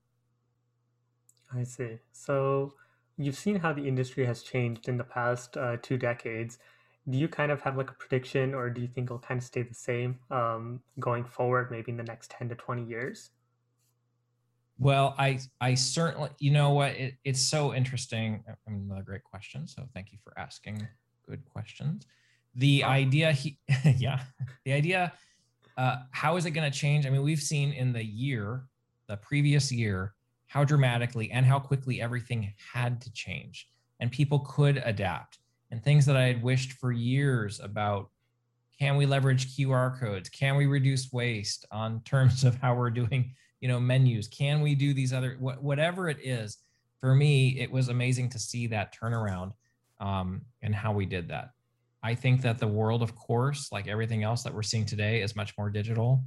I 1.55 1.65
see. 1.65 1.99
So 2.13 2.75
you've 3.17 3.37
seen 3.37 3.57
how 3.57 3.73
the 3.73 3.87
industry 3.87 4.27
has 4.27 4.43
changed 4.43 4.89
in 4.89 4.97
the 4.97 5.05
past 5.05 5.57
uh, 5.57 5.77
two 5.83 5.97
decades. 5.97 6.59
Do 7.09 7.19
you 7.19 7.29
kind 7.29 7.51
of 7.51 7.61
have 7.63 7.77
like 7.77 7.91
a 7.91 7.95
prediction, 7.95 8.55
or 8.55 8.71
do 8.71 8.81
you 8.81 8.87
think 8.87 9.07
it'll 9.07 9.19
kind 9.19 9.39
of 9.39 9.45
stay 9.45 9.63
the 9.63 9.75
same 9.75 10.21
um, 10.31 10.81
going 11.01 11.25
forward, 11.25 11.71
maybe 11.71 11.91
in 11.91 11.97
the 11.97 12.05
next 12.05 12.31
ten 12.31 12.49
to 12.49 12.55
twenty 12.55 12.85
years? 12.85 13.31
Well, 14.79 15.15
I 15.19 15.39
I 15.61 15.75
certainly, 15.75 16.31
you 16.39 16.51
know 16.51 16.71
what, 16.71 16.93
it, 16.93 17.15
it's 17.25 17.41
so 17.41 17.75
interesting. 17.75 18.43
I 18.49 18.71
mean, 18.71 18.87
another 18.87 19.03
great 19.03 19.25
question. 19.25 19.67
So 19.67 19.89
thank 19.95 20.13
you 20.13 20.19
for 20.23 20.39
asking 20.39 20.87
good 21.29 21.45
questions. 21.45 22.07
The 22.55 22.85
idea, 22.85 23.33
he, 23.33 23.59
yeah, 23.97 24.21
the 24.65 24.73
idea, 24.73 25.13
uh, 25.77 25.99
how 26.11 26.37
is 26.37 26.45
it 26.45 26.51
going 26.51 26.71
to 26.71 26.77
change? 26.77 27.07
I 27.07 27.11
mean, 27.11 27.23
we've 27.23 27.41
seen 27.41 27.73
in 27.73 27.93
the 27.93 28.05
year, 28.05 28.65
the 29.09 29.17
previous 29.17 29.73
year, 29.73 30.15
how 30.47 30.65
dramatically 30.65 31.31
and 31.31 31.47
how 31.47 31.59
quickly 31.59 32.01
everything 32.03 32.53
had 32.73 33.01
to 33.01 33.13
change 33.13 33.69
and 34.01 34.11
people 34.11 34.41
could 34.41 34.83
adapt 34.85 35.39
and 35.71 35.83
things 35.83 36.05
that 36.05 36.17
I 36.17 36.25
had 36.25 36.43
wished 36.43 36.73
for 36.73 36.93
years 36.93 37.61
about 37.61 38.11
can 38.79 38.97
we 38.97 39.07
leverage 39.07 39.57
QR 39.57 39.99
codes? 39.99 40.29
Can 40.29 40.57
we 40.57 40.67
reduce 40.67 41.13
waste 41.13 41.65
on 41.71 42.01
terms 42.05 42.43
of 42.45 42.57
how 42.57 42.75
we're 42.75 42.91
doing, 42.91 43.35
you 43.63 43.69
know, 43.69 43.81
menus? 43.81 44.29
Can 44.29 44.61
we 44.61 44.75
do 44.75 44.93
these 44.93 45.15
other 45.15 45.39
whatever 45.41 46.11
it 46.11 46.19
is? 46.23 46.59
For 47.01 47.15
me, 47.15 47.59
it 47.59 47.73
was 47.73 47.89
amazing 47.89 48.29
to 48.31 48.39
see 48.39 48.67
that 48.67 48.95
turnaround 48.95 49.53
um, 50.01 50.43
and 50.61 50.75
how 50.75 50.93
we 50.93 51.07
did 51.07 51.29
that. 51.29 51.53
I 52.03 52.15
think 52.15 52.43
that 52.43 52.59
the 52.59 52.69
world, 52.69 53.03
of 53.03 53.17
course, 53.17 53.73
like 53.73 53.89
everything 53.89 54.23
else 54.23 54.43
that 54.43 54.53
we're 54.53 54.63
seeing 54.63 54.85
today, 54.85 55.23
is 55.23 55.35
much 55.35 55.57
more 55.57 55.71
digital 55.71 56.23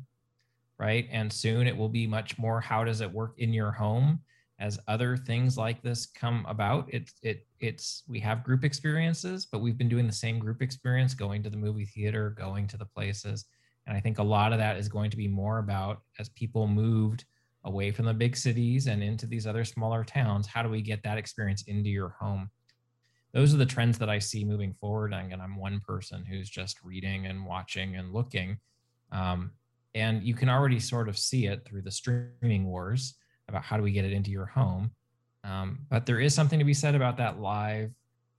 right? 0.78 1.08
And 1.12 1.32
soon 1.32 1.68
it 1.68 1.76
will 1.76 1.90
be 1.90 2.08
much 2.08 2.38
more 2.38 2.60
how 2.60 2.84
does 2.84 3.02
it 3.02 3.12
work 3.12 3.36
in 3.38 3.54
your 3.54 3.72
home 3.72 4.20
as 4.60 4.80
other 4.88 5.18
things 5.18 5.58
like 5.58 5.82
this 5.82 6.06
come 6.06 6.46
about. 6.48 6.88
It's 6.90 7.14
it 7.22 7.48
it's 7.60 8.04
we 8.08 8.20
have 8.22 8.44
group 8.44 8.64
experiences, 8.64 9.46
but 9.46 9.60
we've 9.60 9.78
been 9.78 9.90
doing 9.90 10.08
the 10.08 10.14
same 10.14 10.40
group 10.40 10.62
experience, 10.62 11.14
going 11.14 11.44
to 11.44 11.50
the 11.50 11.58
movie 11.58 11.86
theater, 11.86 12.36
going 12.38 12.68
to 12.68 12.78
the 12.78 12.86
places. 12.86 13.46
And 13.88 13.96
I 13.96 14.00
think 14.00 14.20
a 14.20 14.24
lot 14.24 14.52
of 14.52 14.60
that 14.60 14.78
is 14.78 14.90
going 14.90 15.12
to 15.12 15.18
be 15.18 15.28
more 15.28 15.60
about 15.60 16.02
as 16.20 16.30
people 16.30 16.68
moved 16.68 17.26
away 17.64 17.92
from 17.92 18.06
the 18.06 18.14
big 18.14 18.36
cities 18.36 18.88
and 18.88 19.04
into 19.04 19.26
these 19.26 19.48
other 19.48 19.66
smaller 19.66 20.04
towns, 20.04 20.48
how 20.48 20.64
do 20.64 20.70
we 20.70 20.82
get 20.82 21.04
that 21.04 21.18
experience 21.18 21.64
into 21.64 21.90
your 21.90 22.10
home? 22.10 22.50
Those 23.34 23.54
are 23.54 23.58
the 23.58 23.66
trends 23.66 23.98
that 24.00 24.10
I 24.10 24.20
see 24.20 24.46
moving 24.46 24.74
forward. 24.74 25.14
And 25.14 25.42
I'm 25.42 25.56
one 25.58 25.82
person 25.82 26.26
who's 26.26 26.50
just 26.50 26.84
reading 26.84 27.26
and 27.26 27.46
watching 27.46 27.96
and 27.96 28.14
looking. 28.14 28.60
Um, 29.12 29.52
and 29.94 30.24
you 30.24 30.34
can 30.34 30.50
already 30.50 30.80
sort 30.80 31.10
of 31.10 31.18
see 31.18 31.48
it 31.48 31.66
through 31.66 31.82
the 31.82 31.92
streaming 31.92 32.66
wars 32.66 33.16
about 33.48 33.64
how 33.64 33.78
do 33.78 33.84
we 33.84 33.92
get 33.92 34.06
it 34.06 34.14
into 34.14 34.32
your 34.32 34.46
home 34.46 34.92
um, 35.46 35.80
but 35.90 36.06
there 36.06 36.20
is 36.20 36.34
something 36.34 36.60
to 36.60 36.66
be 36.66 36.74
said 36.74 36.96
about 36.96 37.18
that 37.18 37.40
live 37.40 37.92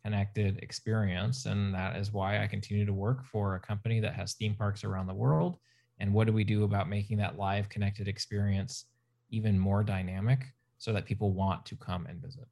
connected 0.06 0.58
experience 0.62 1.46
and 1.46 1.74
that 1.74 1.96
is 1.96 2.12
why 2.12 2.42
i 2.42 2.46
continue 2.46 2.86
to 2.86 2.92
work 2.92 3.24
for 3.24 3.56
a 3.56 3.60
company 3.60 3.98
that 3.98 4.14
has 4.14 4.34
theme 4.34 4.54
parks 4.54 4.84
around 4.84 5.08
the 5.08 5.14
world 5.14 5.58
and 5.98 6.12
what 6.12 6.28
do 6.28 6.32
we 6.32 6.44
do 6.44 6.62
about 6.62 6.88
making 6.88 7.16
that 7.16 7.36
live 7.36 7.68
connected 7.68 8.06
experience 8.06 8.84
even 9.30 9.58
more 9.58 9.82
dynamic 9.82 10.44
so 10.78 10.92
that 10.92 11.04
people 11.04 11.32
want 11.32 11.66
to 11.66 11.74
come 11.74 12.06
and 12.06 12.22
visit 12.22 12.46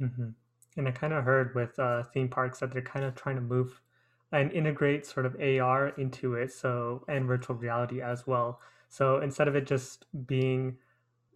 mm-hmm. 0.00 0.28
and 0.76 0.88
i 0.88 0.92
kind 0.92 1.12
of 1.12 1.24
heard 1.24 1.52
with 1.56 1.76
uh, 1.80 2.04
theme 2.12 2.28
parks 2.28 2.60
that 2.60 2.72
they're 2.72 2.82
kind 2.82 3.04
of 3.04 3.16
trying 3.16 3.34
to 3.34 3.42
move 3.42 3.80
and 4.34 4.50
integrate 4.52 5.06
sort 5.06 5.26
of 5.26 5.36
AR 5.40 5.88
into 5.90 6.34
it, 6.34 6.52
so 6.52 7.04
and 7.08 7.26
virtual 7.26 7.56
reality 7.56 8.02
as 8.02 8.26
well. 8.26 8.60
So 8.88 9.20
instead 9.20 9.48
of 9.48 9.54
it 9.54 9.66
just 9.66 10.06
being 10.26 10.76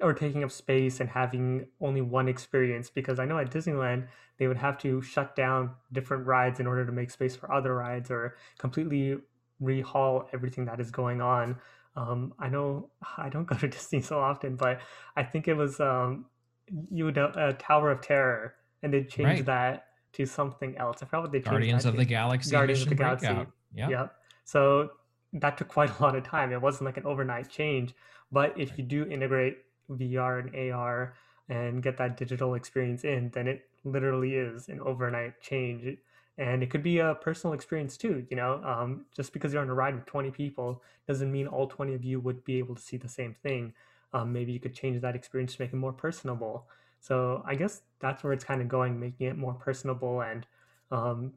or 0.01 0.15
taking 0.15 0.45
up 0.45 0.51
space 0.51 1.01
and 1.01 1.09
having 1.09 1.67
only 1.81 2.01
one 2.01 2.29
experience, 2.29 2.91
because 2.91 3.19
I 3.19 3.25
know 3.25 3.39
at 3.39 3.51
Disneyland 3.51 4.09
they 4.39 4.47
would 4.47 4.57
have 4.57 4.79
to 4.79 5.03
shut 5.03 5.35
down 5.35 5.71
different 5.93 6.27
rides 6.27 6.61
in 6.61 6.67
order 6.67 6.87
to 6.87 6.93
make 6.93 7.11
space 7.11 7.35
for 7.35 7.53
other 7.53 7.75
rides 7.75 8.11
or 8.11 8.37
completely 8.59 9.17
rehaul 9.61 10.27
everything 10.33 10.65
that 10.67 10.81
is 10.81 10.91
going 10.91 11.21
on. 11.21 11.57
Um, 11.97 12.33
I 12.39 12.49
know 12.49 12.91
I 13.17 13.29
don't 13.29 13.47
go 13.47 13.57
to 13.57 13.69
Disney 13.77 14.01
so 14.01 14.19
often, 14.19 14.57
but 14.57 14.81
I 15.17 15.23
think 15.23 15.49
it 15.49 15.55
was 15.55 15.81
um, 15.81 16.27
you 16.91 17.05
would 17.07 17.19
uh, 17.19 17.53
Tower 17.59 17.91
of 17.91 18.01
Terror, 18.01 18.55
and 18.83 18.93
they 18.93 19.03
changed 19.03 19.23
right. 19.23 19.47
that 19.47 19.85
to 20.13 20.27
something 20.27 20.77
else. 20.79 21.03
I 21.03 21.07
forgot 21.07 21.23
what 21.23 21.33
they 21.33 21.39
changed. 21.39 21.51
Guardians 21.51 21.85
of 21.85 21.97
the 21.97 22.05
Galaxy. 22.05 22.51
Guardians 22.51 22.83
of 22.83 22.89
the 22.89 22.95
Galaxy. 22.95 23.47
Yeah. 23.75 23.89
Yep. 23.89 24.15
So 24.45 24.91
that 25.35 25.59
took 25.59 25.69
quite 25.69 25.99
a 25.99 26.03
lot 26.03 26.17
of 26.17 26.25
time. 26.25 26.53
It 26.53 26.61
wasn't 26.61 26.87
like 26.87 26.97
an 26.97 27.05
overnight 27.05 27.49
change. 27.49 27.95
But 28.31 28.59
if 28.59 28.77
you 28.79 28.85
do 28.85 29.07
integrate 29.07 29.59
VR 29.91 30.39
and 30.39 30.73
AR 30.73 31.15
and 31.49 31.83
get 31.83 31.97
that 31.99 32.17
digital 32.17 32.55
experience 32.55 33.05
in, 33.05 33.31
then 33.31 33.49
it 33.49 33.69
literally 33.85 34.35
is 34.35 34.69
an 34.69 34.81
overnight 34.81 35.41
change. 35.41 35.97
And 36.37 36.63
it 36.63 36.71
could 36.71 36.83
be 36.83 36.99
a 36.99 37.15
personal 37.15 37.55
experience 37.55 37.97
too. 37.97 38.27
You 38.31 38.37
know, 38.37 38.63
um, 38.65 39.07
just 39.15 39.33
because 39.33 39.53
you're 39.53 39.63
on 39.63 39.71
a 39.71 39.75
ride 39.75 39.95
with 39.95 40.07
20 40.07 40.31
people 40.31 40.83
doesn't 41.07 41.33
mean 41.33 41.47
all 41.47 41.67
20 41.67 41.95
of 41.95 42.05
you 42.05 42.21
would 42.21 42.45
be 42.45 42.59
able 42.59 42.75
to 42.75 42.83
see 42.83 42.97
the 42.97 43.09
same 43.09 43.35
thing. 43.43 43.73
Um, 44.13 44.33
maybe 44.33 44.53
you 44.53 44.61
could 44.61 44.75
change 44.75 45.01
that 45.01 45.15
experience 45.15 45.57
to 45.57 45.63
make 45.63 45.73
it 45.73 45.77
more 45.77 45.93
personable. 45.93 46.67
So 47.01 47.43
I 47.47 47.55
guess 47.55 47.83
that's 48.01 48.23
where 48.23 48.33
it's 48.33 48.45
kind 48.45 48.61
of 48.61 48.69
going, 48.69 48.99
making 48.99 49.27
it 49.27 49.37
more 49.37 49.55
personable 49.55 50.23
and 50.23 50.47
um, 50.91 51.33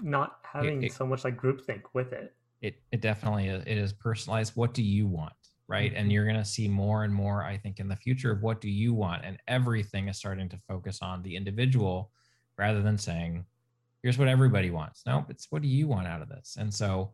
not 0.00 0.38
having 0.42 0.82
it, 0.82 0.86
it, 0.86 0.92
so 0.92 1.06
much 1.06 1.24
like 1.24 1.40
groupthink 1.40 1.82
with 1.92 2.12
it. 2.12 2.34
It 2.60 2.76
it 2.92 3.00
definitely 3.00 3.48
is. 3.48 3.62
It 3.66 3.78
is 3.78 3.92
personalized. 3.92 4.52
What 4.54 4.74
do 4.74 4.82
you 4.82 5.06
want, 5.06 5.32
right? 5.68 5.90
Mm-hmm. 5.90 6.00
And 6.00 6.12
you're 6.12 6.24
going 6.24 6.36
to 6.36 6.44
see 6.44 6.68
more 6.68 7.04
and 7.04 7.14
more, 7.14 7.44
I 7.44 7.56
think, 7.56 7.80
in 7.80 7.88
the 7.88 7.96
future 7.96 8.30
of 8.30 8.42
what 8.42 8.60
do 8.60 8.68
you 8.68 8.94
want, 8.94 9.24
and 9.24 9.38
everything 9.48 10.08
is 10.08 10.16
starting 10.16 10.48
to 10.50 10.58
focus 10.68 11.00
on 11.02 11.22
the 11.22 11.36
individual 11.36 12.10
rather 12.58 12.82
than 12.82 12.98
saying, 12.98 13.44
"Here's 14.02 14.18
what 14.18 14.28
everybody 14.28 14.70
wants." 14.70 15.02
No, 15.06 15.24
it's 15.28 15.46
what 15.50 15.62
do 15.62 15.68
you 15.68 15.88
want 15.88 16.06
out 16.06 16.22
of 16.22 16.28
this? 16.28 16.56
And 16.58 16.72
so 16.72 17.12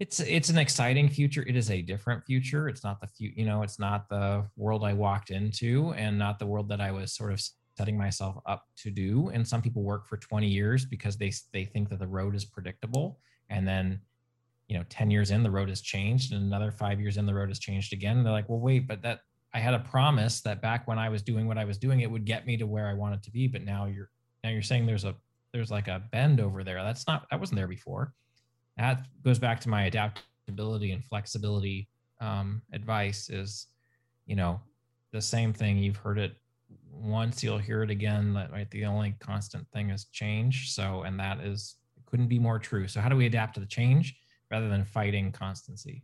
it's 0.00 0.18
it's 0.20 0.48
an 0.48 0.58
exciting 0.58 1.08
future 1.08 1.44
it 1.46 1.54
is 1.54 1.70
a 1.70 1.82
different 1.82 2.24
future 2.24 2.68
it's 2.68 2.82
not 2.82 3.00
the 3.00 3.06
few 3.06 3.30
you 3.36 3.44
know 3.44 3.62
it's 3.62 3.78
not 3.78 4.08
the 4.08 4.42
world 4.56 4.82
i 4.82 4.92
walked 4.94 5.30
into 5.30 5.92
and 5.92 6.18
not 6.18 6.38
the 6.38 6.46
world 6.46 6.68
that 6.68 6.80
i 6.80 6.90
was 6.90 7.12
sort 7.12 7.30
of 7.30 7.40
setting 7.76 7.96
myself 7.96 8.36
up 8.46 8.66
to 8.76 8.90
do 8.90 9.28
and 9.28 9.46
some 9.46 9.62
people 9.62 9.82
work 9.82 10.06
for 10.06 10.16
20 10.16 10.48
years 10.48 10.84
because 10.84 11.16
they 11.16 11.30
they 11.52 11.64
think 11.64 11.88
that 11.88 11.98
the 11.98 12.06
road 12.06 12.34
is 12.34 12.44
predictable 12.44 13.20
and 13.50 13.68
then 13.68 14.00
you 14.70 14.78
know 14.78 14.84
10 14.88 15.10
years 15.10 15.30
in 15.30 15.42
the 15.42 15.50
road 15.50 15.68
has 15.68 15.80
changed 15.80 16.32
and 16.32 16.42
another 16.42 16.70
5 16.70 17.00
years 17.00 17.16
in 17.16 17.26
the 17.26 17.34
road 17.34 17.48
has 17.48 17.58
changed 17.58 17.92
again. 17.92 18.18
And 18.18 18.26
they're 18.26 18.32
like 18.32 18.48
well 18.48 18.60
wait 18.60 18.86
but 18.88 19.02
that 19.02 19.20
i 19.52 19.58
had 19.58 19.74
a 19.74 19.80
promise 19.80 20.40
that 20.42 20.62
back 20.62 20.86
when 20.86 20.98
i 20.98 21.08
was 21.08 21.22
doing 21.22 21.46
what 21.46 21.58
i 21.58 21.64
was 21.64 21.76
doing 21.76 22.00
it 22.00 22.10
would 22.10 22.24
get 22.24 22.46
me 22.46 22.56
to 22.56 22.66
where 22.66 22.88
i 22.88 22.94
wanted 22.94 23.22
to 23.24 23.30
be 23.30 23.48
but 23.48 23.64
now 23.64 23.86
you're 23.86 24.10
now 24.44 24.50
you're 24.50 24.62
saying 24.62 24.86
there's 24.86 25.04
a 25.04 25.14
there's 25.52 25.70
like 25.70 25.88
a 25.88 26.02
bend 26.12 26.40
over 26.40 26.62
there. 26.62 26.82
That's 26.82 27.06
not 27.06 27.26
that 27.30 27.40
wasn't 27.40 27.56
there 27.56 27.68
before. 27.68 28.14
That 28.76 29.06
goes 29.24 29.38
back 29.38 29.60
to 29.60 29.68
my 29.68 29.84
adaptability 29.84 30.92
and 30.92 31.04
flexibility 31.04 31.88
um, 32.20 32.62
advice 32.72 33.30
is 33.30 33.66
you 34.26 34.36
know 34.36 34.60
the 35.12 35.20
same 35.20 35.52
thing. 35.52 35.78
You've 35.78 35.96
heard 35.96 36.18
it 36.18 36.36
once 36.92 37.42
you'll 37.42 37.58
hear 37.58 37.82
it 37.82 37.90
again 37.90 38.32
that 38.34 38.52
right 38.52 38.70
the 38.70 38.84
only 38.84 39.14
constant 39.20 39.66
thing 39.72 39.90
is 39.90 40.06
change. 40.06 40.72
So 40.72 41.02
and 41.02 41.18
that 41.18 41.40
is 41.40 41.76
couldn't 42.06 42.28
be 42.28 42.38
more 42.38 42.58
true. 42.58 42.88
So 42.88 43.00
how 43.00 43.08
do 43.08 43.16
we 43.16 43.26
adapt 43.26 43.54
to 43.54 43.60
the 43.60 43.66
change 43.66 44.16
rather 44.50 44.68
than 44.68 44.84
fighting 44.84 45.32
constancy 45.32 46.02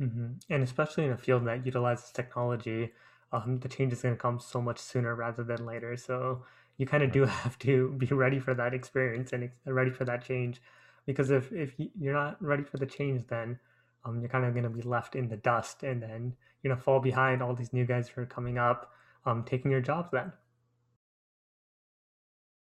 mm-hmm. 0.00 0.28
and 0.50 0.62
especially 0.62 1.04
in 1.04 1.12
a 1.12 1.16
field 1.16 1.46
that 1.46 1.64
utilizes 1.64 2.10
technology 2.10 2.92
um, 3.32 3.58
the 3.58 3.68
change 3.68 3.92
is 3.92 4.02
going 4.02 4.14
to 4.14 4.20
come 4.20 4.38
so 4.38 4.60
much 4.60 4.78
sooner 4.78 5.14
rather 5.14 5.42
than 5.42 5.66
later 5.66 5.96
so 5.96 6.44
you 6.78 6.86
kind 6.86 7.02
of 7.02 7.10
do 7.12 7.24
have 7.24 7.58
to 7.58 7.90
be 7.98 8.06
ready 8.06 8.38
for 8.38 8.54
that 8.54 8.74
experience 8.74 9.32
and 9.32 9.50
ready 9.66 9.90
for 9.90 10.04
that 10.04 10.24
change 10.24 10.60
because 11.06 11.30
if 11.30 11.52
if 11.52 11.74
you're 11.78 12.12
not 12.12 12.42
ready 12.42 12.64
for 12.64 12.76
the 12.76 12.86
change, 12.86 13.26
then 13.28 13.58
um, 14.04 14.20
you're 14.20 14.28
kind 14.28 14.44
of 14.44 14.52
going 14.52 14.64
to 14.64 14.70
be 14.70 14.82
left 14.82 15.16
in 15.16 15.28
the 15.28 15.36
dust, 15.36 15.82
and 15.82 16.02
then 16.02 16.34
you're 16.62 16.70
going 16.70 16.78
to 16.78 16.82
fall 16.82 17.00
behind 17.00 17.42
all 17.42 17.54
these 17.54 17.72
new 17.72 17.86
guys 17.86 18.08
who 18.08 18.20
are 18.20 18.26
coming 18.26 18.58
up, 18.58 18.92
um, 19.24 19.44
taking 19.44 19.70
your 19.70 19.80
jobs. 19.80 20.10
Then. 20.12 20.32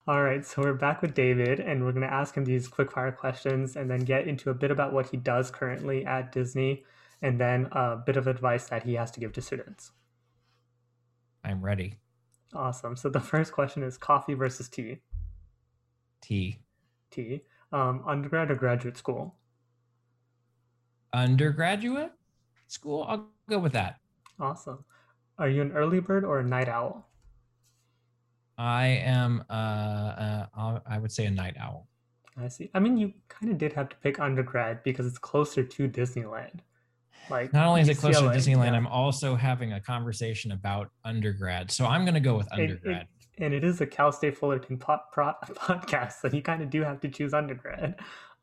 All 0.09 0.23
right, 0.23 0.45
so 0.45 0.61
we're 0.61 0.73
back 0.73 1.01
with 1.01 1.13
David, 1.13 1.59
and 1.59 1.83
we're 1.83 1.91
going 1.91 2.07
to 2.07 2.13
ask 2.13 2.35
him 2.35 2.45
these 2.45 2.69
quick 2.69 2.93
fire 2.93 3.11
questions, 3.11 3.75
and 3.75 3.91
then 3.91 3.99
get 3.99 4.25
into 4.25 4.49
a 4.49 4.53
bit 4.53 4.71
about 4.71 4.93
what 4.93 5.09
he 5.09 5.17
does 5.17 5.51
currently 5.51 6.05
at 6.05 6.31
Disney, 6.31 6.85
and 7.21 7.37
then 7.37 7.67
a 7.73 7.97
bit 7.97 8.15
of 8.15 8.25
advice 8.25 8.69
that 8.69 8.83
he 8.83 8.93
has 8.93 9.11
to 9.11 9.19
give 9.19 9.33
to 9.33 9.41
students. 9.41 9.91
I'm 11.43 11.61
ready. 11.61 11.95
Awesome. 12.53 12.95
So 12.95 13.09
the 13.09 13.19
first 13.19 13.51
question 13.51 13.83
is 13.83 13.97
coffee 13.97 14.33
versus 14.33 14.69
tea. 14.69 14.99
T. 16.21 16.59
T. 17.11 17.41
Um, 17.73 18.01
undergrad 18.07 18.49
or 18.49 18.55
graduate 18.55 18.95
school? 18.95 19.35
Undergraduate 21.11 22.13
school. 22.69 23.05
I'll 23.09 23.27
go 23.49 23.59
with 23.59 23.73
that. 23.73 23.99
Awesome. 24.39 24.85
Are 25.37 25.49
you 25.49 25.61
an 25.61 25.73
early 25.73 25.99
bird 25.99 26.23
or 26.23 26.39
a 26.39 26.45
night 26.45 26.69
owl? 26.69 27.09
I 28.57 28.87
am. 28.87 29.43
Uh, 29.49 29.53
uh, 29.53 30.79
I 30.85 30.97
would 30.97 31.11
say 31.11 31.25
a 31.25 31.31
night 31.31 31.55
owl. 31.59 31.87
I 32.37 32.47
see. 32.47 32.69
I 32.73 32.79
mean, 32.79 32.97
you 32.97 33.13
kind 33.29 33.51
of 33.51 33.57
did 33.57 33.73
have 33.73 33.89
to 33.89 33.95
pick 33.97 34.19
undergrad 34.19 34.83
because 34.83 35.05
it's 35.05 35.17
closer 35.17 35.63
to 35.63 35.89
Disneyland. 35.89 36.59
Like 37.29 37.51
not 37.51 37.65
only 37.65 37.81
is 37.81 37.89
it 37.89 37.97
closer 37.97 38.21
to 38.21 38.27
Disneyland, 38.27 38.71
yeah. 38.71 38.77
I'm 38.77 38.87
also 38.87 39.35
having 39.35 39.73
a 39.73 39.81
conversation 39.81 40.51
about 40.51 40.91
undergrad. 41.03 41.71
So 41.71 41.85
I'm 41.85 42.05
going 42.05 42.13
to 42.13 42.19
go 42.19 42.35
with 42.35 42.47
undergrad. 42.51 43.01
It, 43.01 43.07
it, 43.37 43.43
and 43.43 43.53
it 43.53 43.63
is 43.63 43.81
a 43.81 43.85
Cal 43.85 44.11
State 44.11 44.37
Fullerton 44.37 44.77
po- 44.77 44.99
pro- 45.11 45.33
podcast, 45.53 46.13
so 46.21 46.29
you 46.29 46.41
kind 46.41 46.61
of 46.61 46.69
do 46.69 46.83
have 46.83 46.99
to 47.01 47.09
choose 47.09 47.33
undergrad. 47.33 47.95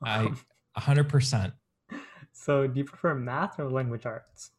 Um, 0.06 0.38
I 0.76 0.80
100%. 0.80 1.52
So, 2.32 2.66
do 2.66 2.78
you 2.78 2.84
prefer 2.84 3.14
math 3.14 3.58
or 3.58 3.70
language 3.70 4.06
arts? 4.06 4.50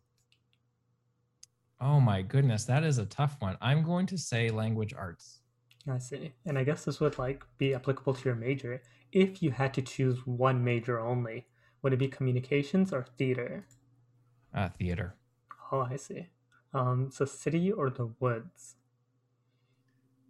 Oh 1.79 1.99
my 1.99 2.21
goodness, 2.21 2.63
that 2.65 2.83
is 2.83 2.97
a 2.97 3.05
tough 3.05 3.35
one. 3.39 3.57
I'm 3.61 3.83
going 3.83 4.07
to 4.07 4.17
say 4.17 4.49
language 4.49 4.93
arts. 4.93 5.41
I 5.87 5.97
see. 5.99 6.33
And 6.45 6.57
I 6.57 6.63
guess 6.63 6.85
this 6.85 6.99
would 6.99 7.17
like 7.19 7.45
be 7.57 7.73
applicable 7.73 8.15
to 8.15 8.25
your 8.25 8.35
major. 8.35 8.81
If 9.11 9.41
you 9.41 9.51
had 9.51 9.73
to 9.75 9.81
choose 9.81 10.25
one 10.25 10.63
major 10.63 10.99
only, 10.99 11.47
would 11.81 11.93
it 11.93 11.97
be 11.97 12.07
communications 12.07 12.91
or 12.91 13.05
theater? 13.17 13.67
Uh, 14.53 14.69
theater. 14.69 15.15
Oh, 15.71 15.81
I 15.81 15.95
see. 15.97 16.27
Um, 16.73 17.11
so 17.11 17.25
city 17.25 17.71
or 17.71 17.89
the 17.89 18.07
woods? 18.19 18.75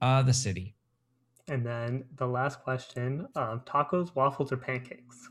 Uh, 0.01 0.21
the 0.21 0.33
city. 0.33 0.75
And 1.47 1.65
then 1.65 2.05
the 2.15 2.27
last 2.27 2.61
question: 2.61 3.27
um, 3.35 3.61
tacos, 3.61 4.13
waffles, 4.15 4.51
or 4.51 4.57
pancakes? 4.57 5.29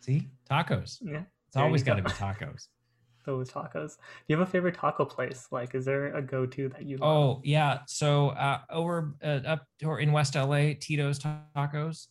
See, 0.00 0.28
tacos. 0.50 0.98
Yeah, 1.00 1.22
it's 1.46 1.56
always 1.56 1.82
got 1.82 1.94
to 1.94 2.02
be 2.02 2.10
tacos. 2.10 2.68
Those 3.24 3.50
tacos. 3.50 3.96
Do 3.96 4.24
you 4.28 4.38
have 4.38 4.46
a 4.46 4.50
favorite 4.50 4.74
taco 4.74 5.04
place? 5.04 5.48
Like, 5.50 5.74
is 5.74 5.84
there 5.84 6.14
a 6.14 6.22
go-to 6.22 6.68
that 6.70 6.84
you? 6.84 6.98
Love? 6.98 7.08
Oh 7.08 7.40
yeah, 7.44 7.80
so 7.86 8.30
uh, 8.30 8.60
over 8.70 9.14
uh, 9.22 9.40
up 9.46 9.66
or 9.84 10.00
in 10.00 10.12
West 10.12 10.34
LA, 10.34 10.72
Tito's 10.80 11.18
Tacos, 11.18 12.08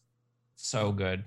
so 0.55 0.91
good. 0.91 1.23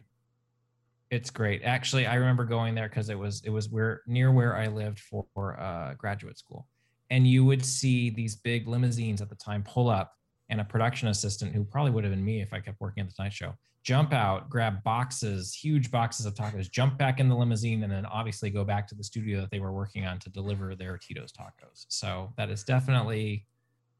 It's 1.11 1.31
great. 1.31 1.63
Actually, 1.65 2.07
I 2.07 2.15
remember 2.15 2.45
going 2.45 2.75
there 2.75 2.89
because 2.89 3.09
it 3.09 3.19
was 3.19 3.43
it 3.45 3.51
was 3.51 3.69
where 3.69 4.03
near 4.07 4.33
where 4.33 4.57
I 4.57 4.67
lived 4.69 5.01
for 5.01 5.27
uh, 5.61 5.95
graduate 5.95 6.39
school, 6.39 6.67
and 7.11 7.27
you 7.27 7.45
would 7.45 7.65
see 7.65 8.11
these 8.11 8.37
big 8.37 8.67
limousines 8.67 9.21
at 9.21 9.29
the 9.29 9.37
time 9.37 9.63
pull 9.63 9.89
up, 9.89 10.15
and 10.55 10.61
a 10.61 10.65
production 10.65 11.09
assistant 11.09 11.53
who 11.53 11.65
probably 11.65 11.91
would 11.91 12.05
have 12.05 12.13
been 12.13 12.25
me 12.25 12.41
if 12.41 12.53
I 12.53 12.61
kept 12.61 12.81
working 12.81 13.03
at 13.03 13.09
the 13.09 13.15
Tonight 13.15 13.33
Show 13.33 13.55
jump 13.85 14.15
out, 14.15 14.49
grab 14.49 14.83
boxes, 14.83 15.55
huge 15.55 15.91
boxes 15.91 16.25
of 16.25 16.35
tacos, 16.35 16.71
jump 16.71 16.97
back 16.97 17.21
in 17.21 17.29
the 17.29 17.35
limousine, 17.37 17.83
and 17.83 17.93
then 17.93 18.07
obviously 18.07 18.49
go 18.49 18.65
back 18.65 18.89
to 18.89 18.95
the 18.95 19.05
studio 19.05 19.41
that 19.41 19.51
they 19.51 19.61
were 19.61 19.73
working 19.73 20.07
on 20.07 20.19
to 20.19 20.31
deliver 20.31 20.75
their 20.75 20.97
Tito's 20.97 21.33
tacos. 21.33 21.85
So 21.89 22.33
that 22.39 22.49
is 22.49 22.65
definitely 22.65 23.47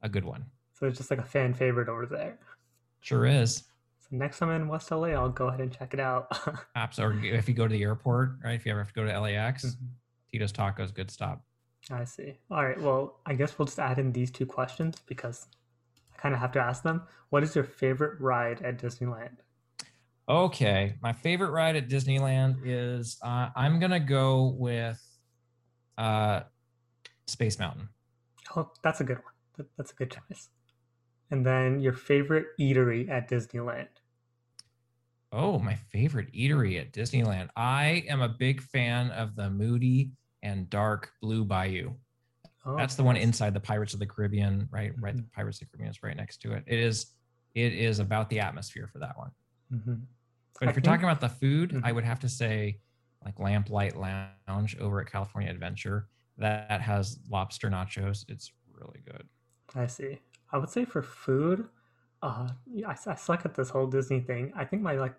a 0.03 0.09
good 0.09 0.25
one. 0.25 0.47
So 0.73 0.87
it's 0.87 0.97
just 0.97 1.11
like 1.11 1.21
a 1.21 1.25
fan 1.25 1.53
favorite 1.53 1.91
over 1.91 2.07
there. 2.07 2.39
Sure 3.01 3.27
is. 3.27 3.65
So 3.99 4.09
next 4.17 4.39
time 4.39 4.49
I'm 4.49 4.63
in 4.63 4.69
West 4.69 4.91
LA, 4.91 5.09
I'll 5.09 5.29
go 5.29 5.49
ahead 5.49 5.61
and 5.61 5.71
check 5.71 5.93
it 5.93 6.01
out. 6.01 6.31
Apps, 6.77 6.99
or 6.99 7.13
if 7.23 7.47
you 7.47 7.55
go 7.55 7.69
to 7.69 7.73
the 7.73 7.83
airport, 7.83 8.37
right? 8.43 8.55
If 8.55 8.65
you 8.65 8.73
ever 8.73 8.81
have 8.81 8.93
to 8.93 8.95
go 8.95 9.05
to 9.05 9.21
LAX, 9.21 9.67
mm-hmm. 9.67 9.85
Tito's 10.33 10.53
Tacos, 10.53 10.95
good 10.95 11.11
stop. 11.11 11.45
I 11.91 12.05
see. 12.05 12.39
All 12.51 12.65
right. 12.65 12.81
Well, 12.81 13.21
I 13.27 13.35
guess 13.35 13.59
we'll 13.59 13.67
just 13.67 13.79
add 13.79 13.99
in 13.99 14.13
these 14.13 14.31
two 14.31 14.47
questions 14.47 14.97
because 15.07 15.47
kind 16.25 16.35
of 16.35 16.41
have 16.41 16.53
to 16.53 16.61
ask 16.61 16.83
them. 16.83 17.03
What 17.29 17.43
is 17.43 17.55
your 17.55 17.65
favorite 17.65 18.19
ride 18.19 18.63
at 18.63 18.79
Disneyland? 18.79 19.37
Okay, 20.27 20.95
my 21.03 21.13
favorite 21.13 21.51
ride 21.51 21.77
at 21.77 21.87
Disneyland 21.87 22.61
is 22.65 23.19
uh, 23.23 23.51
I'm 23.55 23.79
gonna 23.79 24.01
go 24.01 24.55
with 24.59 24.99
uh, 25.99 26.41
Space 27.27 27.59
Mountain. 27.59 27.91
Oh, 28.57 28.71
that's 28.83 29.03
a 29.03 29.05
good 29.05 29.19
one. 29.19 29.67
That's 29.77 29.93
a 29.93 29.95
good 29.95 30.13
choice. 30.13 30.49
And 31.31 31.45
then 31.45 31.81
your 31.81 31.93
favorite 31.93 32.47
eatery 32.59 33.11
at 33.11 33.29
Disneyland. 33.29 33.89
Oh, 35.31 35.59
my 35.59 35.75
favorite 35.75 36.33
eatery 36.33 36.81
at 36.81 36.93
Disneyland. 36.93 37.51
I 37.55 38.05
am 38.09 38.23
a 38.23 38.29
big 38.31 38.63
fan 38.63 39.11
of 39.11 39.37
the 39.37 39.51
Moody 39.51 40.13
and 40.43 40.71
Dark 40.71 41.13
Blue 41.21 41.45
Bayou. 41.45 41.93
Oh, 42.67 42.77
That's 42.77 42.95
the 42.95 43.05
one 43.05 43.17
inside 43.17 43.53
the 43.53 43.61
Pirates 43.61 43.93
of 43.95 44.01
the 44.01 44.07
Caribbean, 44.07 44.69
right? 44.71 44.93
Mm-hmm. 44.93 45.05
Right, 45.05 45.17
the 45.17 45.25
Pirates 45.35 45.61
of 45.61 45.69
the 45.69 45.77
Caribbean 45.77 45.91
is 45.91 46.03
right 46.03 46.17
next 46.17 46.39
to 46.43 46.53
it. 46.53 46.65
It 46.67 46.79
is. 46.79 47.07
It 47.55 47.73
is 47.73 48.01
about 48.01 48.31
the 48.31 48.41
atmosphere 48.41 48.89
for 48.93 48.99
that 48.99 49.17
one. 49.17 49.31
Mm-hmm. 49.73 49.95
But 50.59 50.69
if 50.69 50.75
you're 50.75 50.83
talking 50.83 51.05
about 51.05 51.21
the 51.21 51.29
food, 51.29 51.71
mm-hmm. 51.71 51.87
I 51.87 51.93
would 51.93 52.05
have 52.05 52.19
to 52.21 52.29
say 52.29 52.79
like 53.25 53.37
Lamplight 53.37 53.97
Lounge 53.97 54.77
over 54.79 55.01
at 55.01 55.11
California 55.11 55.51
Adventure. 55.51 56.09
That 56.39 56.81
has 56.81 57.19
lobster 57.31 57.71
nachos. 57.71 58.25
It's 58.29 58.53
really 58.73 59.01
good. 59.05 59.25
I 59.75 59.87
see. 59.87 60.19
I 60.53 60.59
would 60.59 60.69
say 60.69 60.85
for 60.85 61.03
food, 61.03 61.69
uh, 62.23 62.49
I, 62.87 62.97
I 63.07 63.15
suck 63.15 63.45
at 63.45 63.55
this 63.55 63.71
whole 63.71 63.87
Disney 63.87 64.21
thing. 64.21 64.53
I 64.57 64.65
think 64.65 64.83
my 64.83 64.95
like 64.95 65.15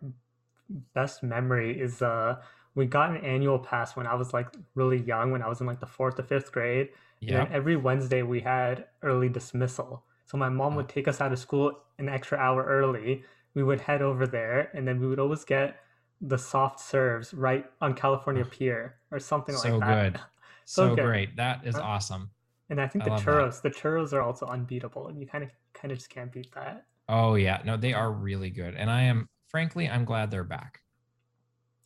best 0.93 1.23
memory 1.23 1.79
is 1.79 2.01
uh 2.01 2.37
we 2.75 2.85
got 2.85 3.09
an 3.09 3.17
annual 3.17 3.57
pass 3.57 3.95
when 3.95 4.05
I 4.05 4.13
was 4.13 4.33
like 4.33 4.47
really 4.75 5.01
young, 5.01 5.31
when 5.31 5.41
I 5.41 5.47
was 5.47 5.61
in 5.61 5.67
like 5.67 5.79
the 5.79 5.85
fourth 5.85 6.19
or 6.19 6.23
fifth 6.23 6.51
grade. 6.51 6.89
Yeah. 7.21 7.43
And 7.43 7.53
every 7.53 7.75
Wednesday 7.75 8.21
we 8.21 8.41
had 8.41 8.85
early 9.01 9.29
dismissal. 9.29 10.03
So 10.25 10.37
my 10.37 10.49
mom 10.49 10.75
would 10.75 10.89
take 10.89 11.07
us 11.07 11.21
out 11.21 11.31
of 11.31 11.39
school 11.39 11.79
an 11.97 12.09
extra 12.09 12.37
hour 12.37 12.63
early 12.63 13.23
we 13.55 13.63
would 13.63 13.81
head 13.81 14.01
over 14.01 14.27
there 14.27 14.69
and 14.73 14.87
then 14.87 14.99
we 14.99 15.07
would 15.07 15.19
always 15.19 15.43
get 15.43 15.79
the 16.21 16.37
soft 16.37 16.79
serves 16.79 17.33
right 17.33 17.65
on 17.81 17.93
California 17.93 18.45
Pier 18.45 18.97
or 19.11 19.19
something 19.19 19.55
so 19.55 19.77
like 19.77 19.87
that. 19.87 20.13
Good. 20.13 20.21
so, 20.65 20.89
so 20.89 20.89
good. 20.89 21.01
So 21.01 21.05
great. 21.05 21.35
That 21.37 21.65
is 21.65 21.75
awesome. 21.75 22.29
And 22.69 22.81
I 22.81 22.87
think 22.87 23.05
I 23.05 23.09
the 23.09 23.23
churros, 23.23 23.61
that. 23.61 23.73
the 23.73 23.79
churros 23.79 24.11
are 24.11 24.21
also 24.21 24.47
unbeatable, 24.47 25.07
and 25.07 25.19
you 25.19 25.27
kind 25.27 25.43
of 25.43 25.51
kind 25.73 25.91
of 25.91 25.99
just 25.99 26.09
can't 26.09 26.31
beat 26.31 26.51
that. 26.55 26.85
Oh 27.07 27.35
yeah, 27.35 27.61
no, 27.63 27.77
they 27.77 27.93
are 27.93 28.11
really 28.11 28.49
good, 28.49 28.73
and 28.73 28.89
I 28.89 29.03
am 29.03 29.27
frankly, 29.47 29.87
I'm 29.87 30.03
glad 30.03 30.31
they're 30.31 30.43
back. 30.43 30.81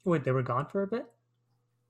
Wait, 0.05 0.23
they 0.23 0.31
were 0.31 0.43
gone 0.43 0.65
for 0.65 0.83
a 0.83 0.87
bit. 0.87 1.05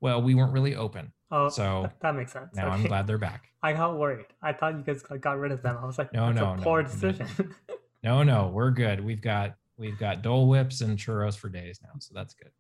Well, 0.01 0.21
we 0.21 0.35
weren't 0.35 0.53
really 0.53 0.75
open. 0.75 1.11
Oh, 1.31 1.49
so 1.49 1.89
that, 2.01 2.15
makes 2.15 2.33
sense. 2.33 2.55
Now 2.55 2.67
okay. 2.67 2.75
I'm 2.75 2.83
glad 2.83 3.07
they're 3.07 3.17
back. 3.17 3.49
I 3.61 3.73
got 3.73 3.97
worried. 3.97 4.25
I 4.41 4.53
thought 4.53 4.75
you 4.75 4.83
guys 4.83 5.01
got 5.01 5.37
rid 5.37 5.51
of 5.51 5.61
them. 5.61 5.77
I 5.81 5.85
was 5.85 5.97
like, 5.97 6.13
no, 6.13 6.31
no, 6.31 6.55
no, 6.55 6.63
poor 6.63 6.83
decision. 6.83 7.27
No, 8.03 8.23
no, 8.23 8.47
we're 8.47 8.71
good. 8.71 9.03
We've 9.03 9.21
got 9.21 9.55
we've 9.77 9.97
got 9.97 10.21
Dole 10.21 10.47
Whips 10.47 10.81
and 10.81 10.97
churros 10.97 11.37
for 11.37 11.49
days 11.49 11.79
now, 11.83 11.89
so 11.99 12.13
that's 12.13 12.33
good. 12.33 12.51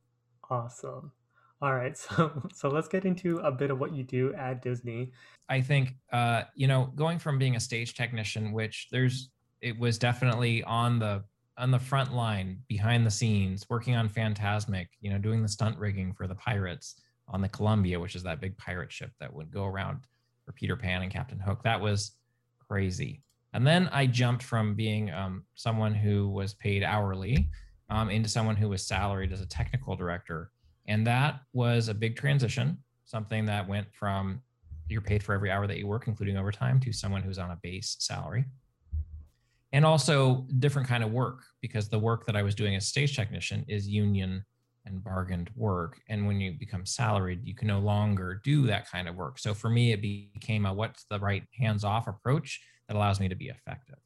Awesome. 0.49 1.11
All 1.61 1.73
right, 1.73 1.97
so 1.97 2.49
so 2.53 2.69
let's 2.69 2.87
get 2.87 3.05
into 3.05 3.37
a 3.39 3.51
bit 3.51 3.71
of 3.71 3.79
what 3.79 3.93
you 3.93 4.03
do 4.03 4.33
at 4.33 4.61
Disney. 4.61 5.11
I 5.47 5.61
think 5.61 5.95
uh, 6.11 6.43
you 6.55 6.67
know, 6.67 6.91
going 6.95 7.19
from 7.19 7.39
being 7.39 7.55
a 7.55 7.59
stage 7.59 7.93
technician, 7.93 8.51
which 8.51 8.87
there's 8.91 9.29
it 9.61 9.77
was 9.79 9.97
definitely 9.97 10.63
on 10.63 10.99
the 10.99 11.23
on 11.59 11.71
the 11.71 11.79
front 11.79 12.13
line, 12.13 12.59
behind 12.67 13.05
the 13.05 13.11
scenes, 13.11 13.65
working 13.69 13.95
on 13.95 14.09
Fantasmic, 14.09 14.87
you 15.01 15.11
know, 15.11 15.17
doing 15.17 15.41
the 15.41 15.47
stunt 15.47 15.77
rigging 15.77 16.13
for 16.13 16.25
the 16.25 16.35
pirates 16.35 17.01
on 17.27 17.41
the 17.41 17.49
Columbia, 17.49 17.99
which 17.99 18.15
is 18.15 18.23
that 18.23 18.41
big 18.41 18.57
pirate 18.57 18.91
ship 18.91 19.11
that 19.19 19.31
would 19.31 19.51
go 19.51 19.65
around 19.65 19.99
for 20.45 20.53
Peter 20.53 20.75
Pan 20.75 21.01
and 21.01 21.11
Captain 21.11 21.37
Hook. 21.37 21.61
That 21.63 21.79
was 21.79 22.13
crazy. 22.67 23.21
And 23.53 23.67
then 23.67 23.89
I 23.91 24.05
jumped 24.05 24.43
from 24.43 24.73
being 24.73 25.11
um, 25.11 25.43
someone 25.55 25.93
who 25.93 26.29
was 26.29 26.53
paid 26.53 26.83
hourly 26.83 27.49
um, 27.89 28.09
into 28.09 28.29
someone 28.29 28.55
who 28.55 28.69
was 28.69 28.87
salaried 28.87 29.33
as 29.33 29.41
a 29.41 29.45
technical 29.45 29.95
director. 29.95 30.51
And 30.87 31.05
that 31.07 31.41
was 31.53 31.89
a 31.89 31.93
big 31.93 32.15
transition, 32.15 32.77
something 33.05 33.45
that 33.45 33.67
went 33.67 33.87
from 33.93 34.41
you're 34.87 35.01
paid 35.01 35.21
for 35.21 35.33
every 35.33 35.51
hour 35.51 35.67
that 35.67 35.77
you 35.77 35.85
work, 35.85 36.07
including 36.07 36.37
overtime, 36.37 36.79
to 36.79 36.91
someone 36.91 37.21
who's 37.21 37.37
on 37.37 37.51
a 37.51 37.59
base 37.61 37.95
salary. 37.99 38.45
And 39.71 39.85
also 39.85 40.47
different 40.57 40.87
kind 40.87 41.03
of 41.03 41.11
work 41.11 41.43
because 41.61 41.89
the 41.89 41.99
work 41.99 42.25
that 42.25 42.35
I 42.35 42.41
was 42.41 42.55
doing 42.55 42.75
as 42.75 42.87
stage 42.87 43.15
technician 43.15 43.65
is 43.67 43.87
union 43.87 44.43
and 44.85 45.03
bargained 45.03 45.49
work. 45.55 46.01
And 46.09 46.25
when 46.25 46.39
you 46.39 46.53
become 46.53 46.85
salaried, 46.85 47.45
you 47.45 47.53
can 47.53 47.67
no 47.67 47.79
longer 47.79 48.41
do 48.43 48.65
that 48.67 48.89
kind 48.89 49.07
of 49.07 49.15
work. 49.15 49.37
So 49.39 49.53
for 49.53 49.69
me, 49.69 49.91
it 49.91 50.01
became 50.01 50.65
a 50.65 50.73
what's 50.73 51.05
the 51.05 51.19
right 51.19 51.43
hands 51.57 51.83
off 51.83 52.07
approach 52.07 52.59
that 52.87 52.97
allows 52.97 53.19
me 53.19 53.29
to 53.29 53.35
be 53.35 53.49
effective. 53.49 53.97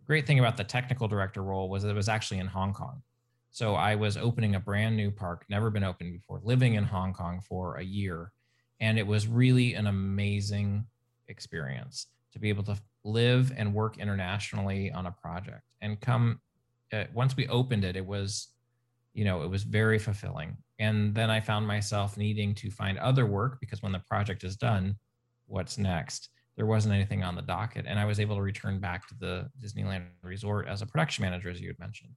The 0.00 0.06
great 0.06 0.26
thing 0.26 0.40
about 0.40 0.56
the 0.56 0.64
technical 0.64 1.08
director 1.08 1.42
role 1.42 1.68
was 1.68 1.84
it 1.84 1.94
was 1.94 2.08
actually 2.08 2.40
in 2.40 2.48
Hong 2.48 2.72
Kong. 2.72 3.02
So 3.50 3.76
I 3.76 3.94
was 3.94 4.16
opening 4.16 4.56
a 4.56 4.60
brand 4.60 4.96
new 4.96 5.12
park, 5.12 5.44
never 5.48 5.70
been 5.70 5.84
opened 5.84 6.12
before, 6.12 6.40
living 6.42 6.74
in 6.74 6.82
Hong 6.82 7.12
Kong 7.12 7.40
for 7.40 7.76
a 7.76 7.84
year. 7.84 8.32
And 8.80 8.98
it 8.98 9.06
was 9.06 9.28
really 9.28 9.74
an 9.74 9.86
amazing 9.86 10.86
experience 11.28 12.08
to 12.32 12.40
be 12.40 12.48
able 12.48 12.64
to 12.64 12.76
live 13.04 13.52
and 13.56 13.74
work 13.74 13.98
internationally 13.98 14.90
on 14.92 15.06
a 15.06 15.10
project 15.12 15.62
and 15.80 16.00
come 16.00 16.40
uh, 16.92 17.04
once 17.12 17.36
we 17.36 17.46
opened 17.48 17.84
it 17.84 17.96
it 17.96 18.04
was 18.04 18.48
you 19.12 19.24
know 19.24 19.42
it 19.42 19.50
was 19.50 19.62
very 19.62 19.98
fulfilling 19.98 20.56
and 20.78 21.14
then 21.14 21.30
i 21.30 21.40
found 21.40 21.66
myself 21.66 22.16
needing 22.16 22.54
to 22.54 22.70
find 22.70 22.98
other 22.98 23.26
work 23.26 23.58
because 23.60 23.82
when 23.82 23.92
the 23.92 23.98
project 24.00 24.42
is 24.44 24.56
done 24.56 24.96
what's 25.46 25.78
next 25.78 26.30
there 26.56 26.66
wasn't 26.66 26.94
anything 26.94 27.22
on 27.24 27.34
the 27.34 27.42
docket. 27.42 27.84
And 27.86 27.98
I 27.98 28.04
was 28.04 28.20
able 28.20 28.36
to 28.36 28.42
return 28.42 28.78
back 28.78 29.08
to 29.08 29.14
the 29.18 29.50
Disneyland 29.60 30.04
resort 30.22 30.68
as 30.68 30.82
a 30.82 30.86
production 30.86 31.22
manager, 31.24 31.50
as 31.50 31.60
you 31.60 31.68
had 31.68 31.78
mentioned. 31.78 32.12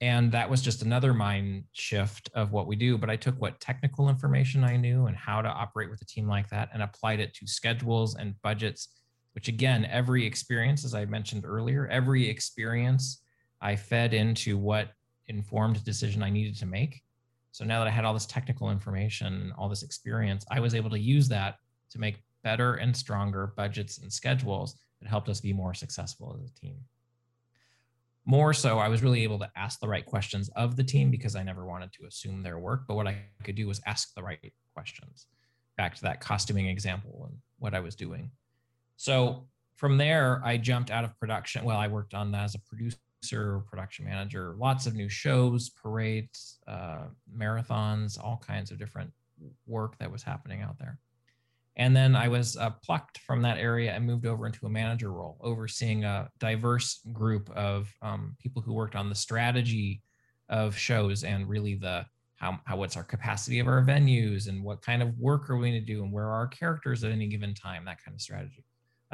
and 0.00 0.32
that 0.32 0.50
was 0.50 0.60
just 0.60 0.82
another 0.82 1.14
mind 1.14 1.64
shift 1.72 2.28
of 2.34 2.50
what 2.50 2.66
we 2.66 2.74
do 2.74 2.98
but 2.98 3.08
i 3.08 3.16
took 3.16 3.40
what 3.40 3.60
technical 3.60 4.08
information 4.08 4.64
i 4.64 4.76
knew 4.76 5.06
and 5.06 5.16
how 5.16 5.40
to 5.40 5.48
operate 5.48 5.88
with 5.88 6.02
a 6.02 6.04
team 6.04 6.26
like 6.26 6.48
that 6.50 6.68
and 6.72 6.82
applied 6.82 7.20
it 7.20 7.32
to 7.32 7.46
schedules 7.46 8.16
and 8.16 8.34
budgets 8.42 8.88
which 9.34 9.48
again 9.48 9.84
every 9.90 10.24
experience 10.24 10.84
as 10.84 10.94
i 10.94 11.04
mentioned 11.04 11.44
earlier 11.44 11.86
every 11.88 12.28
experience 12.28 13.22
i 13.60 13.76
fed 13.76 14.14
into 14.14 14.56
what 14.56 14.90
informed 15.26 15.82
decision 15.84 16.22
i 16.22 16.30
needed 16.30 16.56
to 16.56 16.66
make. 16.66 17.02
So 17.52 17.64
now 17.64 17.78
that 17.78 17.88
i 17.88 17.90
had 17.90 18.04
all 18.04 18.14
this 18.14 18.26
technical 18.26 18.70
information 18.70 19.52
all 19.56 19.68
this 19.68 19.82
experience 19.82 20.44
i 20.50 20.60
was 20.60 20.74
able 20.74 20.90
to 20.90 20.98
use 20.98 21.28
that 21.28 21.56
to 21.90 21.98
make 21.98 22.22
better 22.42 22.74
and 22.74 22.96
stronger 22.96 23.52
budgets 23.56 23.98
and 23.98 24.12
schedules 24.12 24.76
that 25.00 25.08
helped 25.08 25.28
us 25.28 25.40
be 25.40 25.52
more 25.52 25.74
successful 25.74 26.36
as 26.38 26.50
a 26.50 26.60
team. 26.60 26.76
More 28.26 28.52
so 28.54 28.78
i 28.78 28.88
was 28.88 29.02
really 29.02 29.22
able 29.22 29.38
to 29.38 29.50
ask 29.56 29.80
the 29.80 29.88
right 29.88 30.04
questions 30.04 30.48
of 30.56 30.76
the 30.76 30.84
team 30.84 31.10
because 31.10 31.36
i 31.36 31.42
never 31.42 31.64
wanted 31.64 31.92
to 31.94 32.06
assume 32.06 32.42
their 32.42 32.58
work 32.58 32.82
but 32.86 32.94
what 32.94 33.06
i 33.06 33.16
could 33.42 33.54
do 33.54 33.66
was 33.66 33.80
ask 33.86 34.14
the 34.14 34.22
right 34.22 34.52
questions. 34.74 35.26
Back 35.76 35.96
to 35.96 36.02
that 36.02 36.20
costuming 36.20 36.68
example 36.68 37.26
and 37.28 37.38
what 37.58 37.74
i 37.74 37.80
was 37.80 37.94
doing 37.94 38.30
so 38.96 39.46
from 39.76 39.96
there 39.98 40.40
i 40.44 40.56
jumped 40.56 40.90
out 40.90 41.04
of 41.04 41.18
production 41.18 41.64
well 41.64 41.78
i 41.78 41.88
worked 41.88 42.14
on 42.14 42.30
that 42.30 42.44
as 42.44 42.54
a 42.54 42.60
producer 42.60 43.60
production 43.68 44.04
manager 44.04 44.54
lots 44.58 44.86
of 44.86 44.94
new 44.94 45.08
shows 45.08 45.70
parades 45.70 46.58
uh, 46.68 47.04
marathons 47.36 48.18
all 48.22 48.42
kinds 48.46 48.70
of 48.70 48.78
different 48.78 49.10
work 49.66 49.96
that 49.98 50.10
was 50.10 50.22
happening 50.22 50.62
out 50.62 50.78
there 50.78 50.98
and 51.76 51.94
then 51.96 52.14
I 52.14 52.28
was 52.28 52.56
uh, 52.56 52.70
plucked 52.70 53.18
from 53.18 53.42
that 53.42 53.58
area 53.58 53.92
and 53.92 54.06
moved 54.06 54.26
over 54.26 54.46
into 54.46 54.66
a 54.66 54.70
manager 54.70 55.10
role, 55.10 55.38
overseeing 55.40 56.04
a 56.04 56.30
diverse 56.38 57.00
group 57.12 57.50
of 57.50 57.92
um, 58.00 58.36
people 58.40 58.62
who 58.62 58.72
worked 58.72 58.94
on 58.94 59.08
the 59.08 59.14
strategy 59.14 60.00
of 60.48 60.76
shows 60.76 61.24
and 61.24 61.48
really 61.48 61.74
the 61.74 62.06
how, 62.36 62.58
how 62.64 62.76
what's 62.76 62.96
our 62.96 63.04
capacity 63.04 63.58
of 63.58 63.66
our 63.66 63.82
venues 63.82 64.48
and 64.48 64.62
what 64.62 64.82
kind 64.82 65.02
of 65.02 65.18
work 65.18 65.48
are 65.48 65.56
we 65.56 65.70
going 65.70 65.80
to 65.80 65.86
do 65.86 66.02
and 66.02 66.12
where 66.12 66.26
are 66.26 66.34
our 66.34 66.46
characters 66.46 67.02
at 67.02 67.10
any 67.10 67.26
given 67.26 67.54
time, 67.54 67.84
that 67.84 68.02
kind 68.04 68.14
of 68.14 68.20
strategy. 68.20 68.64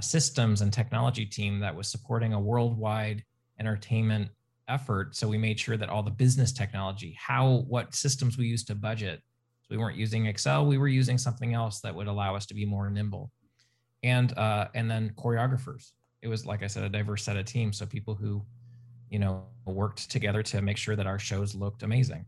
A 0.00 0.02
systems 0.02 0.62
and 0.62 0.72
technology 0.72 1.26
team 1.26 1.60
that 1.60 1.76
was 1.76 1.86
supporting 1.86 2.32
a 2.32 2.40
worldwide 2.40 3.22
entertainment 3.58 4.30
effort. 4.66 5.14
So 5.14 5.28
we 5.28 5.36
made 5.36 5.60
sure 5.60 5.76
that 5.76 5.90
all 5.90 6.02
the 6.02 6.10
business 6.10 6.52
technology, 6.52 7.14
how 7.20 7.66
what 7.68 7.94
systems 7.94 8.38
we 8.38 8.46
used 8.46 8.66
to 8.68 8.74
budget, 8.74 9.20
So 9.60 9.66
we 9.68 9.76
weren't 9.76 9.98
using 9.98 10.24
Excel. 10.24 10.64
We 10.64 10.78
were 10.78 10.88
using 10.88 11.18
something 11.18 11.52
else 11.52 11.82
that 11.82 11.94
would 11.94 12.06
allow 12.06 12.34
us 12.34 12.46
to 12.46 12.54
be 12.54 12.64
more 12.64 12.88
nimble. 12.88 13.30
And 14.02 14.32
uh, 14.38 14.68
and 14.74 14.90
then 14.90 15.12
choreographers. 15.18 15.92
It 16.22 16.28
was 16.28 16.46
like 16.46 16.62
I 16.62 16.66
said, 16.66 16.82
a 16.84 16.88
diverse 16.88 17.22
set 17.22 17.36
of 17.36 17.44
teams. 17.44 17.76
So 17.76 17.84
people 17.84 18.14
who, 18.14 18.42
you 19.10 19.18
know, 19.18 19.44
worked 19.66 20.10
together 20.10 20.42
to 20.44 20.62
make 20.62 20.78
sure 20.78 20.96
that 20.96 21.06
our 21.06 21.18
shows 21.18 21.54
looked 21.54 21.82
amazing. 21.82 22.24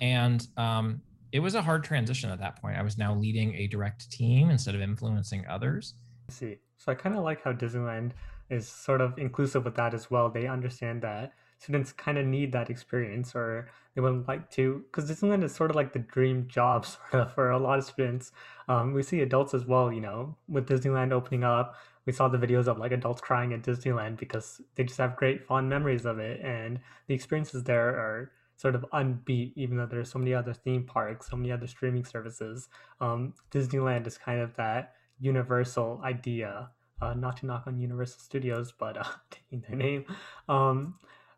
And 0.00 0.44
um, 0.56 1.02
it 1.30 1.38
was 1.38 1.54
a 1.54 1.62
hard 1.62 1.84
transition 1.84 2.30
at 2.30 2.40
that 2.40 2.60
point. 2.60 2.76
I 2.76 2.82
was 2.82 2.98
now 2.98 3.14
leading 3.14 3.54
a 3.54 3.68
direct 3.68 4.10
team 4.10 4.50
instead 4.50 4.74
of 4.74 4.80
influencing 4.80 5.46
others. 5.46 5.94
See. 6.28 6.58
So 6.76 6.90
I 6.92 6.94
kind 6.94 7.16
of 7.16 7.22
like 7.22 7.42
how 7.44 7.52
Disneyland 7.52 8.12
is 8.50 8.66
sort 8.66 9.00
of 9.00 9.18
inclusive 9.18 9.64
with 9.64 9.76
that 9.76 9.94
as 9.94 10.10
well. 10.10 10.28
They 10.28 10.46
understand 10.46 11.02
that 11.02 11.32
students 11.62 11.92
kind 11.92 12.18
of 12.18 12.26
need 12.26 12.50
that 12.50 12.70
experience 12.70 13.36
or 13.36 13.70
they 13.94 14.00
would 14.00 14.26
like 14.26 14.50
to 14.50 14.82
because 14.90 15.08
disneyland 15.08 15.44
is 15.44 15.54
sort 15.54 15.70
of 15.70 15.76
like 15.76 15.92
the 15.92 15.98
dream 16.00 16.44
job 16.48 16.84
sort 17.10 17.14
of 17.14 17.32
for 17.32 17.50
a 17.50 17.58
lot 17.58 17.78
of 17.78 17.84
students 17.84 18.32
um, 18.68 18.92
we 18.92 19.02
see 19.02 19.20
adults 19.20 19.54
as 19.54 19.64
well 19.64 19.92
you 19.92 20.00
know 20.00 20.34
with 20.48 20.68
disneyland 20.68 21.12
opening 21.12 21.44
up 21.44 21.76
we 22.04 22.12
saw 22.12 22.26
the 22.26 22.36
videos 22.36 22.66
of 22.66 22.78
like 22.78 22.90
adults 22.90 23.20
crying 23.20 23.52
at 23.52 23.62
disneyland 23.62 24.18
because 24.18 24.60
they 24.74 24.82
just 24.82 24.98
have 24.98 25.14
great 25.14 25.46
fond 25.46 25.68
memories 25.68 26.04
of 26.04 26.18
it 26.18 26.40
and 26.40 26.80
the 27.06 27.14
experiences 27.14 27.62
there 27.62 27.90
are 27.90 28.32
sort 28.56 28.74
of 28.74 28.84
unbeat 28.92 29.52
even 29.54 29.76
though 29.76 29.86
there's 29.86 30.10
so 30.10 30.18
many 30.18 30.34
other 30.34 30.52
theme 30.52 30.82
parks 30.82 31.30
so 31.30 31.36
many 31.36 31.52
other 31.52 31.68
streaming 31.68 32.04
services 32.04 32.68
um, 33.00 33.32
disneyland 33.52 34.04
is 34.04 34.18
kind 34.18 34.40
of 34.40 34.52
that 34.56 34.94
universal 35.22 36.00
idea 36.04 36.68
uh, 37.00 37.14
not 37.14 37.38
to 37.38 37.46
knock 37.46 37.64
on 37.66 37.78
universal 37.78 38.20
studios 38.20 38.74
but 38.78 38.98
uh, 38.98 39.04
taking 39.30 39.60
their 39.66 39.76
name 39.76 40.04
um, 40.48 40.94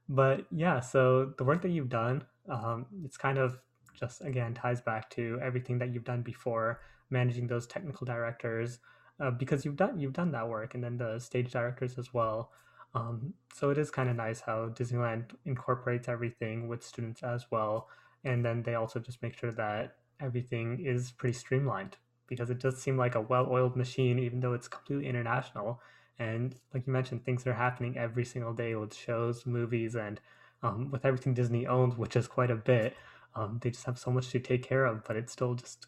but 0.09 0.47
yeah, 0.51 0.81
so 0.81 1.33
the 1.38 1.44
work 1.44 1.62
that 1.62 1.70
you've 1.70 1.88
done, 1.88 2.25
um, 2.49 2.87
it's 3.05 3.16
kind 3.16 3.38
of 3.38 3.59
just 3.99 4.23
again 4.23 4.55
ties 4.55 4.81
back 4.81 5.09
to 5.11 5.38
everything 5.42 5.79
that 5.79 5.94
you've 5.94 6.05
done 6.05 6.23
before, 6.23 6.81
managing 7.11 7.47
those 7.47 7.66
technical 7.66 8.05
directors, 8.05 8.81
uh, 9.20 9.31
because 9.31 9.64
you've 9.64 9.77
done 9.77 9.99
you've 9.99 10.12
done 10.12 10.33
that 10.33 10.49
work, 10.49 10.75
and 10.75 10.85
then 10.85 10.97
the 10.99 11.18
stage 11.18 11.51
directors 11.53 11.99
as 11.99 12.12
well. 12.12 12.53
Um, 12.94 13.35
so 13.53 13.70
it 13.70 13.79
is 13.79 13.90
kind 13.90 14.09
of 14.09 14.16
nice 14.16 14.40
how 14.40 14.68
Disneyland 14.68 15.31
incorporates 15.47 16.09
everything 16.09 16.68
with 16.68 16.85
students 16.85 17.23
as 17.23 17.47
well, 17.51 17.88
and 18.25 18.44
then 18.44 18.62
they 18.62 18.75
also 18.75 19.01
just 19.01 19.23
make 19.23 19.37
sure 19.38 19.53
that 19.53 19.97
everything 20.20 20.81
is 20.85 21.12
pretty 21.12 21.37
streamlined 21.37 21.97
because 22.26 22.50
it 22.50 22.60
does 22.60 22.80
seem 22.80 22.96
like 22.96 23.14
a 23.14 23.20
well-oiled 23.20 23.76
machine, 23.76 24.18
even 24.18 24.40
though 24.40 24.54
it's 24.54 24.68
completely 24.68 25.08
international 25.08 25.80
and 26.18 26.54
like 26.72 26.87
you 26.87 26.92
mentioned, 26.92 27.24
things 27.24 27.46
are 27.46 27.54
happening 27.54 27.96
every 27.98 28.24
single 28.24 28.52
day 28.52 28.74
with 28.74 28.94
shows, 28.94 29.46
movies, 29.46 29.96
and 29.96 30.20
um, 30.62 30.90
with 30.90 31.04
everything 31.04 31.34
Disney 31.34 31.66
owns, 31.66 31.96
which 31.96 32.16
is 32.16 32.28
quite 32.28 32.50
a 32.50 32.56
bit. 32.56 32.96
Um, 33.34 33.58
they 33.60 33.70
just 33.70 33.87
have 33.87 33.98
so 33.98 34.10
much 34.10 34.30
to 34.30 34.38
take 34.38 34.62
care 34.62 34.84
of, 34.84 35.04
but 35.04 35.16
it 35.16 35.28
still 35.28 35.54
just 35.54 35.87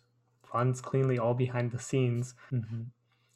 runs 0.53 0.81
cleanly 0.81 1.18
all 1.18 1.35
behind 1.35 1.70
the 1.70 1.79
scenes. 1.79 2.35
Mm-hmm. 2.53 2.83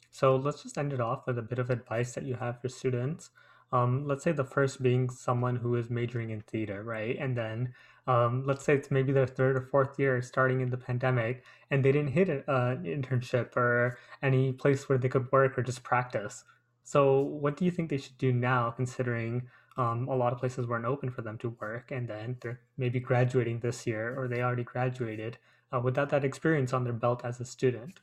So 0.09 0.35
let's 0.35 0.63
just 0.63 0.77
end 0.77 0.91
it 0.91 0.99
off 0.99 1.25
with 1.25 1.37
a 1.37 1.43
bit 1.43 1.59
of 1.59 1.69
advice 1.69 2.13
that 2.13 2.25
you 2.25 2.35
have 2.35 2.61
for 2.61 2.67
students. 2.67 3.29
Um, 3.71 4.05
let's 4.05 4.25
say 4.25 4.33
the 4.33 4.43
first 4.43 4.83
being 4.83 5.09
someone 5.09 5.55
who 5.55 5.75
is 5.75 5.89
majoring 5.89 6.31
in 6.31 6.41
theater, 6.41 6.83
right? 6.83 7.15
And 7.17 7.37
then 7.37 7.73
um, 8.07 8.43
let's 8.45 8.65
say 8.65 8.75
it's 8.75 8.91
maybe 8.91 9.11
their 9.11 9.27
third 9.27 9.55
or 9.55 9.61
fourth 9.61 9.99
year 9.99 10.21
starting 10.21 10.61
in 10.61 10.69
the 10.69 10.77
pandemic 10.77 11.43
and 11.69 11.85
they 11.85 11.91
didn't 11.91 12.11
hit 12.11 12.29
an 12.29 12.43
uh, 12.47 12.75
internship 12.83 13.55
or 13.55 13.97
any 14.21 14.51
place 14.51 14.89
where 14.89 14.97
they 14.97 15.09
could 15.09 15.31
work 15.31 15.57
or 15.57 15.63
just 15.63 15.83
practice. 15.83 16.43
So, 16.83 17.21
what 17.21 17.57
do 17.57 17.65
you 17.65 17.71
think 17.71 17.89
they 17.89 17.97
should 17.97 18.17
do 18.17 18.31
now, 18.31 18.71
considering 18.71 19.47
um, 19.77 20.07
a 20.07 20.15
lot 20.15 20.33
of 20.33 20.39
places 20.39 20.67
weren't 20.67 20.85
open 20.85 21.09
for 21.09 21.21
them 21.21 21.37
to 21.39 21.55
work, 21.61 21.91
and 21.91 22.07
then 22.07 22.37
they're 22.41 22.59
maybe 22.77 22.99
graduating 22.99 23.59
this 23.59 23.85
year, 23.87 24.19
or 24.19 24.27
they 24.27 24.41
already 24.41 24.63
graduated 24.63 25.37
uh, 25.73 25.79
without 25.79 26.09
that 26.09 26.25
experience 26.25 26.73
on 26.73 26.83
their 26.83 26.93
belt 26.93 27.21
as 27.23 27.39
a 27.39 27.45
student? 27.45 27.99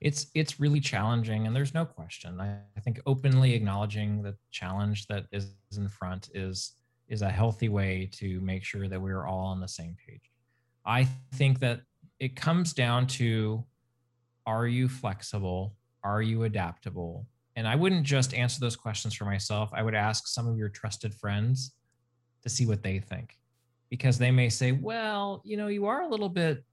It's 0.00 0.26
it's 0.34 0.60
really 0.60 0.80
challenging, 0.80 1.46
and 1.46 1.56
there's 1.56 1.74
no 1.74 1.84
question. 1.84 2.40
I, 2.40 2.58
I 2.76 2.80
think 2.80 3.00
openly 3.06 3.54
acknowledging 3.54 4.22
the 4.22 4.36
challenge 4.50 5.06
that 5.06 5.26
is 5.32 5.54
in 5.76 5.88
front 5.88 6.30
is 6.34 6.74
is 7.08 7.22
a 7.22 7.30
healthy 7.30 7.68
way 7.68 8.08
to 8.12 8.40
make 8.40 8.64
sure 8.64 8.88
that 8.88 9.00
we're 9.00 9.26
all 9.26 9.46
on 9.46 9.60
the 9.60 9.68
same 9.68 9.96
page. 10.06 10.30
I 10.84 11.08
think 11.34 11.60
that 11.60 11.80
it 12.20 12.36
comes 12.36 12.72
down 12.72 13.06
to 13.06 13.64
are 14.46 14.66
you 14.66 14.88
flexible 14.88 15.74
are 16.04 16.22
you 16.22 16.44
adaptable? 16.44 17.26
And 17.56 17.66
I 17.66 17.74
wouldn't 17.74 18.04
just 18.04 18.34
answer 18.34 18.60
those 18.60 18.76
questions 18.76 19.14
for 19.14 19.24
myself. 19.24 19.70
I 19.72 19.82
would 19.82 19.94
ask 19.94 20.26
some 20.28 20.46
of 20.46 20.56
your 20.56 20.68
trusted 20.68 21.14
friends 21.14 21.72
to 22.42 22.48
see 22.48 22.66
what 22.66 22.82
they 22.82 23.00
think 23.00 23.36
because 23.90 24.16
they 24.18 24.30
may 24.30 24.48
say, 24.48 24.72
well, 24.72 25.42
you 25.44 25.56
know, 25.56 25.66
you 25.66 25.86
are 25.86 26.02
a 26.02 26.08
little 26.08 26.28
bit 26.28 26.64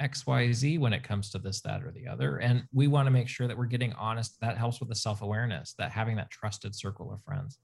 XYZ 0.00 0.78
when 0.78 0.92
it 0.92 1.02
comes 1.02 1.30
to 1.30 1.38
this, 1.38 1.60
that, 1.62 1.82
or 1.82 1.90
the 1.90 2.06
other. 2.06 2.38
And 2.38 2.64
we 2.72 2.86
want 2.86 3.06
to 3.06 3.10
make 3.10 3.28
sure 3.28 3.48
that 3.48 3.58
we're 3.58 3.66
getting 3.66 3.92
honest. 3.94 4.40
That 4.40 4.56
helps 4.56 4.80
with 4.80 4.88
the 4.88 4.94
self 4.94 5.22
awareness, 5.22 5.74
that 5.78 5.90
having 5.90 6.16
that 6.16 6.30
trusted 6.30 6.74
circle 6.74 7.12
of 7.12 7.22
friends. 7.24 7.58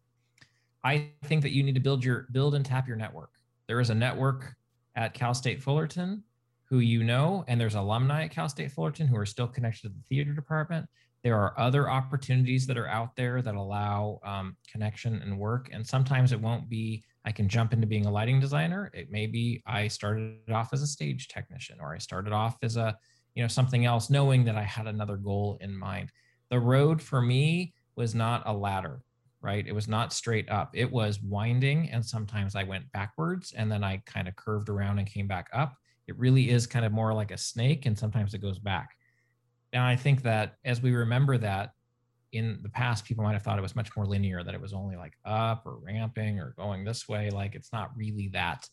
I 0.85 1.11
think 1.25 1.43
that 1.43 1.53
you 1.53 1.63
need 1.63 1.75
to 1.75 1.81
build 1.81 2.05
your 2.05 2.27
build 2.33 2.55
and 2.55 2.65
tap 2.65 2.87
your 2.87 2.97
network. 2.97 3.31
There 3.67 3.81
is 3.81 3.91
a 3.91 3.95
network 3.95 4.55
at 4.97 5.15
Cal 5.15 5.35
State 5.35 5.63
Fullerton 5.63 6.23
who 6.69 6.81
you 6.81 7.03
know, 7.03 7.45
and 7.49 7.61
there's 7.61 7.75
alumni 7.75 8.25
at 8.25 8.31
Cal 8.31 8.49
State 8.49 8.71
Fullerton 8.71 9.07
who 9.07 9.17
are 9.17 9.27
still 9.27 9.49
connected 9.49 9.83
to 9.83 9.89
the 9.89 10.03
theater 10.09 10.33
department. 10.33 10.87
There 11.25 11.37
are 11.37 11.59
other 11.59 11.89
opportunities 11.91 12.67
that 12.67 12.79
are 12.79 12.89
out 12.89 13.17
there 13.17 13.43
that 13.43 13.55
allow 13.55 14.21
um, 14.25 14.57
connection 14.71 15.21
and 15.23 15.39
work. 15.39 15.71
And 15.73 15.87
sometimes 15.87 16.31
it 16.33 16.41
won't 16.41 16.69
be, 16.69 17.03
I 17.25 17.33
can 17.33 17.49
jump 17.49 17.73
into 17.73 17.87
being 17.87 18.07
a 18.07 18.11
lighting 18.11 18.39
designer. 18.39 18.91
It 18.95 19.11
may 19.11 19.27
be 19.27 19.63
I 19.67 19.89
started 19.89 20.51
off 20.53 20.73
as 20.73 20.83
a 20.83 20.87
stage 20.87 21.29
technician 21.29 21.79
or 21.81 21.95
I 21.95 21.99
started 21.99 22.33
off 22.33 22.57
as 22.63 22.77
a, 22.77 22.97
you 23.35 23.43
know, 23.43 23.49
something 23.49 23.85
else, 23.85 24.11
knowing 24.11 24.45
that 24.45 24.57
I 24.57 24.63
had 24.63 24.87
another 24.87 25.17
goal 25.17 25.59
in 25.61 25.77
mind. 25.77 26.13
The 26.51 26.61
road 26.61 27.03
for 27.03 27.21
me 27.21 27.75
was 27.97 28.15
not 28.15 28.43
a 28.47 28.53
ladder, 28.53 29.01
right? 29.41 29.67
It 29.67 29.75
was 29.75 29.89
not 29.89 30.13
straight 30.13 30.49
up. 30.51 30.71
It 30.75 30.91
was 30.91 31.21
winding. 31.23 31.91
And 31.91 32.05
sometimes 32.05 32.57
I 32.57 32.65
went 32.65 32.91
backwards 32.93 33.53
and 33.57 33.71
then 33.71 33.85
I 33.85 34.03
kind 34.05 34.29
of 34.29 34.37
curved 34.37 34.69
around 34.69 34.99
and 34.99 35.07
came 35.07 35.27
back 35.27 35.49
up 35.53 35.77
it 36.09 36.19
really 36.19 36.51
is 36.51 36.67
kind 36.67 36.85
of 36.85 36.91
more 36.91 37.13
like 37.13 37.31
a 37.31 37.39
snake 37.39 37.87
and 37.87 37.97
sometimes 37.97 38.35
it 38.35 38.39
goes 38.39 38.59
back 38.59 38.97
and 39.73 39.83
i 39.83 39.95
think 39.95 40.23
that 40.23 40.57
as 40.65 40.83
we 40.83 40.93
remember 40.93 41.39
that 41.39 41.73
in 42.33 42.59
the 42.63 42.69
past 42.69 43.05
people 43.05 43.23
might 43.23 43.35
have 43.35 43.43
thought 43.43 43.59
it 43.59 43.63
was 43.63 43.77
much 43.77 43.95
more 43.97 44.07
linear 44.07 44.43
that 44.43 44.55
it 44.55 44.61
was 44.61 44.73
only 44.73 44.97
like 44.97 45.13
up 45.25 45.63
or 45.65 45.79
ramping 45.79 46.39
or 46.41 46.55
going 46.57 46.85
this 46.85 47.09
way 47.09 47.31
like 47.31 47.55
it's 47.55 47.73
not 47.73 47.91
really 47.95 48.29
that 48.29 48.67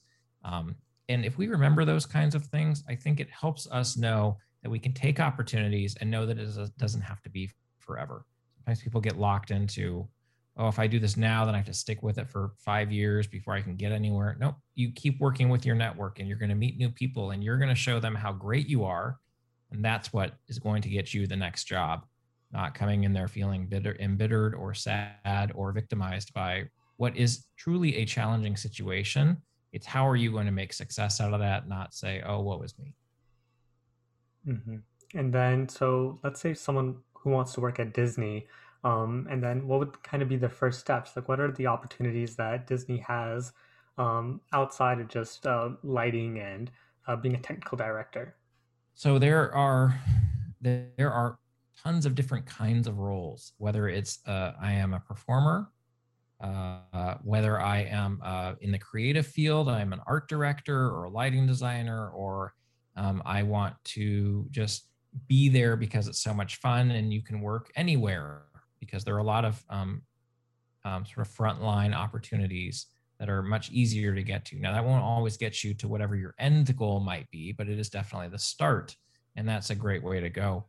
um, 0.43 0.75
and 1.09 1.23
if 1.23 1.37
we 1.37 1.47
remember 1.47 1.85
those 1.85 2.05
kinds 2.05 2.33
of 2.33 2.45
things 2.45 2.83
i 2.89 2.95
think 2.95 3.19
it 3.19 3.29
helps 3.29 3.67
us 3.69 3.97
know 3.97 4.37
that 4.63 4.69
we 4.69 4.79
can 4.79 4.93
take 4.93 5.19
opportunities 5.19 5.95
and 6.01 6.09
know 6.09 6.25
that 6.25 6.39
it 6.39 6.49
doesn't 6.77 7.01
have 7.01 7.21
to 7.21 7.29
be 7.29 7.49
forever 7.79 8.25
sometimes 8.57 8.81
people 8.81 9.01
get 9.01 9.17
locked 9.17 9.51
into 9.51 10.07
oh, 10.57 10.67
if 10.67 10.79
I 10.79 10.87
do 10.87 10.99
this 10.99 11.17
now, 11.17 11.45
then 11.45 11.53
I 11.53 11.57
have 11.57 11.65
to 11.67 11.73
stick 11.73 12.01
with 12.01 12.17
it 12.17 12.29
for 12.29 12.51
five 12.57 12.91
years 12.91 13.27
before 13.27 13.53
I 13.53 13.61
can 13.61 13.75
get 13.75 13.91
anywhere. 13.91 14.37
Nope. 14.39 14.55
You 14.73 14.91
keep 14.91 15.19
working 15.19 15.49
with 15.49 15.65
your 15.65 15.75
network 15.75 16.19
and 16.19 16.27
you're 16.27 16.37
going 16.37 16.49
to 16.49 16.55
meet 16.55 16.77
new 16.77 16.89
people 16.89 17.31
and 17.31 17.43
you're 17.43 17.57
going 17.57 17.69
to 17.69 17.75
show 17.75 17.99
them 17.99 18.15
how 18.15 18.31
great 18.31 18.67
you 18.67 18.85
are. 18.85 19.19
And 19.71 19.83
that's 19.83 20.13
what 20.13 20.35
is 20.47 20.59
going 20.59 20.81
to 20.83 20.89
get 20.89 21.13
you 21.13 21.27
the 21.27 21.35
next 21.35 21.65
job, 21.65 22.05
not 22.51 22.73
coming 22.73 23.03
in 23.03 23.11
there 23.11 23.27
feeling 23.27 23.67
bitter, 23.67 23.97
embittered 23.99 24.55
or 24.55 24.73
sad 24.73 25.51
or 25.55 25.73
victimized 25.73 26.33
by 26.33 26.65
what 26.97 27.17
is 27.17 27.45
truly 27.57 27.97
a 27.97 28.05
challenging 28.05 28.55
situation. 28.55 29.37
It's 29.73 29.85
how 29.85 30.07
are 30.07 30.15
you 30.15 30.31
going 30.31 30.45
to 30.45 30.53
make 30.53 30.71
success 30.71 31.19
out 31.19 31.33
of 31.33 31.41
that, 31.41 31.67
not 31.67 31.93
say, 31.93 32.21
oh, 32.25 32.39
what 32.39 32.61
was 32.61 32.79
me? 32.79 32.93
Mm-hmm. 34.47 34.77
And 35.15 35.33
then, 35.33 35.67
so 35.67 36.19
let's 36.23 36.39
say 36.39 36.53
someone 36.53 36.95
who 37.13 37.31
wants 37.31 37.53
to 37.53 37.59
work 37.59 37.79
at 37.79 37.93
Disney, 37.93 38.47
um, 38.85 39.27
and 39.31 39.43
then 39.43 39.67
what 39.67 39.79
would 39.79 40.03
kind 40.03 40.21
of 40.21 40.29
be 40.29 40.37
the 40.37 40.47
first 40.47 40.79
steps? 40.79 41.15
Like, 41.15 41.27
what 41.27 41.39
are 41.39 41.51
the 41.51 41.65
opportunities 41.65 42.35
that 42.35 42.67
Disney 42.67 42.99
has 42.99 43.51
um, 43.97 44.41
outside 44.53 44.99
of 44.99 45.07
just 45.07 45.47
uh, 45.47 45.69
lighting 45.83 46.39
and 46.39 46.69
uh, 47.07 47.15
being 47.15 47.33
a 47.33 47.39
technical 47.39 47.77
director? 47.77 48.35
So 48.93 49.17
there 49.17 49.53
are 49.53 49.99
there 50.61 51.11
are 51.11 51.39
tons 51.83 52.05
of 52.05 52.13
different 52.13 52.45
kinds 52.45 52.87
of 52.87 52.99
roles. 52.99 53.53
Whether 53.57 53.89
it's 53.89 54.19
uh, 54.27 54.51
I 54.61 54.73
am 54.73 54.93
a 54.93 54.99
performer, 54.99 55.71
uh, 56.39 57.15
whether 57.23 57.59
I 57.59 57.79
am 57.79 58.21
uh, 58.23 58.53
in 58.61 58.71
the 58.71 58.79
creative 58.79 59.25
field, 59.25 59.67
I'm 59.67 59.93
an 59.93 60.01
art 60.05 60.29
director 60.29 60.89
or 60.89 61.05
a 61.05 61.09
lighting 61.09 61.47
designer, 61.47 62.09
or 62.09 62.53
um, 62.95 63.23
I 63.25 63.41
want 63.41 63.75
to 63.85 64.45
just 64.51 64.89
be 65.27 65.49
there 65.49 65.75
because 65.75 66.07
it's 66.07 66.21
so 66.21 66.35
much 66.35 66.57
fun 66.57 66.91
and 66.91 67.11
you 67.11 67.23
can 67.23 67.41
work 67.41 67.71
anywhere 67.75 68.43
because 68.85 69.03
there 69.03 69.15
are 69.15 69.19
a 69.19 69.23
lot 69.23 69.45
of 69.45 69.63
um, 69.69 70.01
um, 70.83 71.05
sort 71.05 71.27
of 71.27 71.33
frontline 71.33 71.93
opportunities 71.93 72.87
that 73.19 73.29
are 73.29 73.41
much 73.41 73.71
easier 73.71 74.13
to 74.13 74.23
get 74.23 74.45
to. 74.45 74.59
Now, 74.59 74.73
that 74.73 74.85
won't 74.85 75.03
always 75.03 75.37
get 75.37 75.63
you 75.63 75.73
to 75.75 75.87
whatever 75.87 76.15
your 76.15 76.35
end 76.37 76.75
goal 76.77 76.99
might 76.99 77.29
be, 77.31 77.51
but 77.51 77.69
it 77.69 77.79
is 77.79 77.89
definitely 77.89 78.29
the 78.29 78.39
start. 78.39 78.95
And 79.35 79.47
that's 79.47 79.69
a 79.69 79.75
great 79.75 80.03
way 80.03 80.19
to 80.19 80.29
go. 80.29 80.65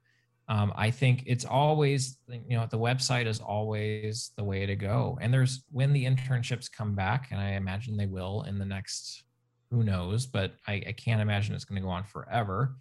Um, 0.48 0.72
I 0.76 0.92
think 0.92 1.24
it's 1.26 1.44
always, 1.44 2.18
you 2.28 2.56
know, 2.56 2.66
the 2.70 2.78
website 2.78 3.26
is 3.26 3.40
always 3.40 4.30
the 4.36 4.44
way 4.44 4.64
to 4.64 4.76
go. 4.76 5.18
And 5.20 5.34
there's 5.34 5.64
when 5.72 5.92
the 5.92 6.04
internships 6.04 6.70
come 6.70 6.94
back, 6.94 7.28
and 7.32 7.40
I 7.40 7.50
imagine 7.50 7.96
they 7.96 8.06
will 8.06 8.42
in 8.42 8.58
the 8.58 8.64
next, 8.64 9.24
who 9.70 9.82
knows, 9.82 10.24
but 10.24 10.54
I, 10.68 10.74
I 10.86 10.92
can't 10.92 11.20
imagine 11.20 11.54
it's 11.54 11.64
going 11.64 11.80
to 11.80 11.84
go 11.84 11.90
on 11.90 12.04
forever 12.04 12.76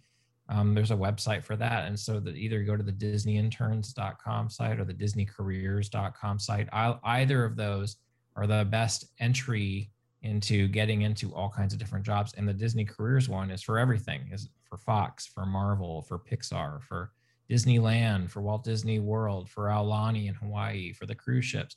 um, 0.48 0.74
there's 0.74 0.90
a 0.90 0.96
website 0.96 1.44
for 1.44 1.56
that. 1.56 1.86
And 1.86 1.98
so 1.98 2.20
that 2.20 2.36
either 2.36 2.60
you 2.60 2.66
go 2.66 2.76
to 2.76 2.82
the 2.82 2.92
disneyinterns.com 2.92 4.50
site 4.50 4.78
or 4.78 4.84
the 4.84 4.94
disneycareers.com 4.94 6.38
site. 6.38 6.68
I'll, 6.72 7.00
either 7.04 7.44
of 7.44 7.56
those 7.56 7.96
are 8.36 8.46
the 8.46 8.64
best 8.64 9.06
entry 9.18 9.90
into 10.22 10.68
getting 10.68 11.02
into 11.02 11.34
all 11.34 11.50
kinds 11.50 11.72
of 11.72 11.78
different 11.78 12.04
jobs. 12.04 12.32
And 12.36 12.48
the 12.48 12.54
Disney 12.54 12.84
careers 12.84 13.28
one 13.28 13.50
is 13.50 13.62
for 13.62 13.78
everything 13.78 14.28
is 14.32 14.48
for 14.68 14.78
Fox, 14.78 15.26
for 15.26 15.46
Marvel, 15.46 16.02
for 16.02 16.18
Pixar, 16.18 16.82
for 16.82 17.12
Disneyland, 17.50 18.30
for 18.30 18.42
Walt 18.42 18.64
Disney 18.64 18.98
World, 18.98 19.48
for 19.48 19.66
Aulani 19.66 20.28
in 20.28 20.34
Hawaii, 20.34 20.92
for 20.92 21.06
the 21.06 21.14
cruise 21.14 21.44
ships, 21.44 21.76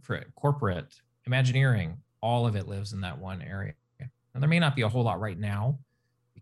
for 0.00 0.24
corporate, 0.36 0.94
Imagineering, 1.26 1.96
all 2.20 2.46
of 2.46 2.56
it 2.56 2.66
lives 2.66 2.92
in 2.92 3.00
that 3.02 3.18
one 3.18 3.42
area. 3.42 3.74
And 4.00 4.42
there 4.42 4.48
may 4.48 4.58
not 4.58 4.74
be 4.74 4.82
a 4.82 4.88
whole 4.88 5.04
lot 5.04 5.20
right 5.20 5.38
now, 5.38 5.78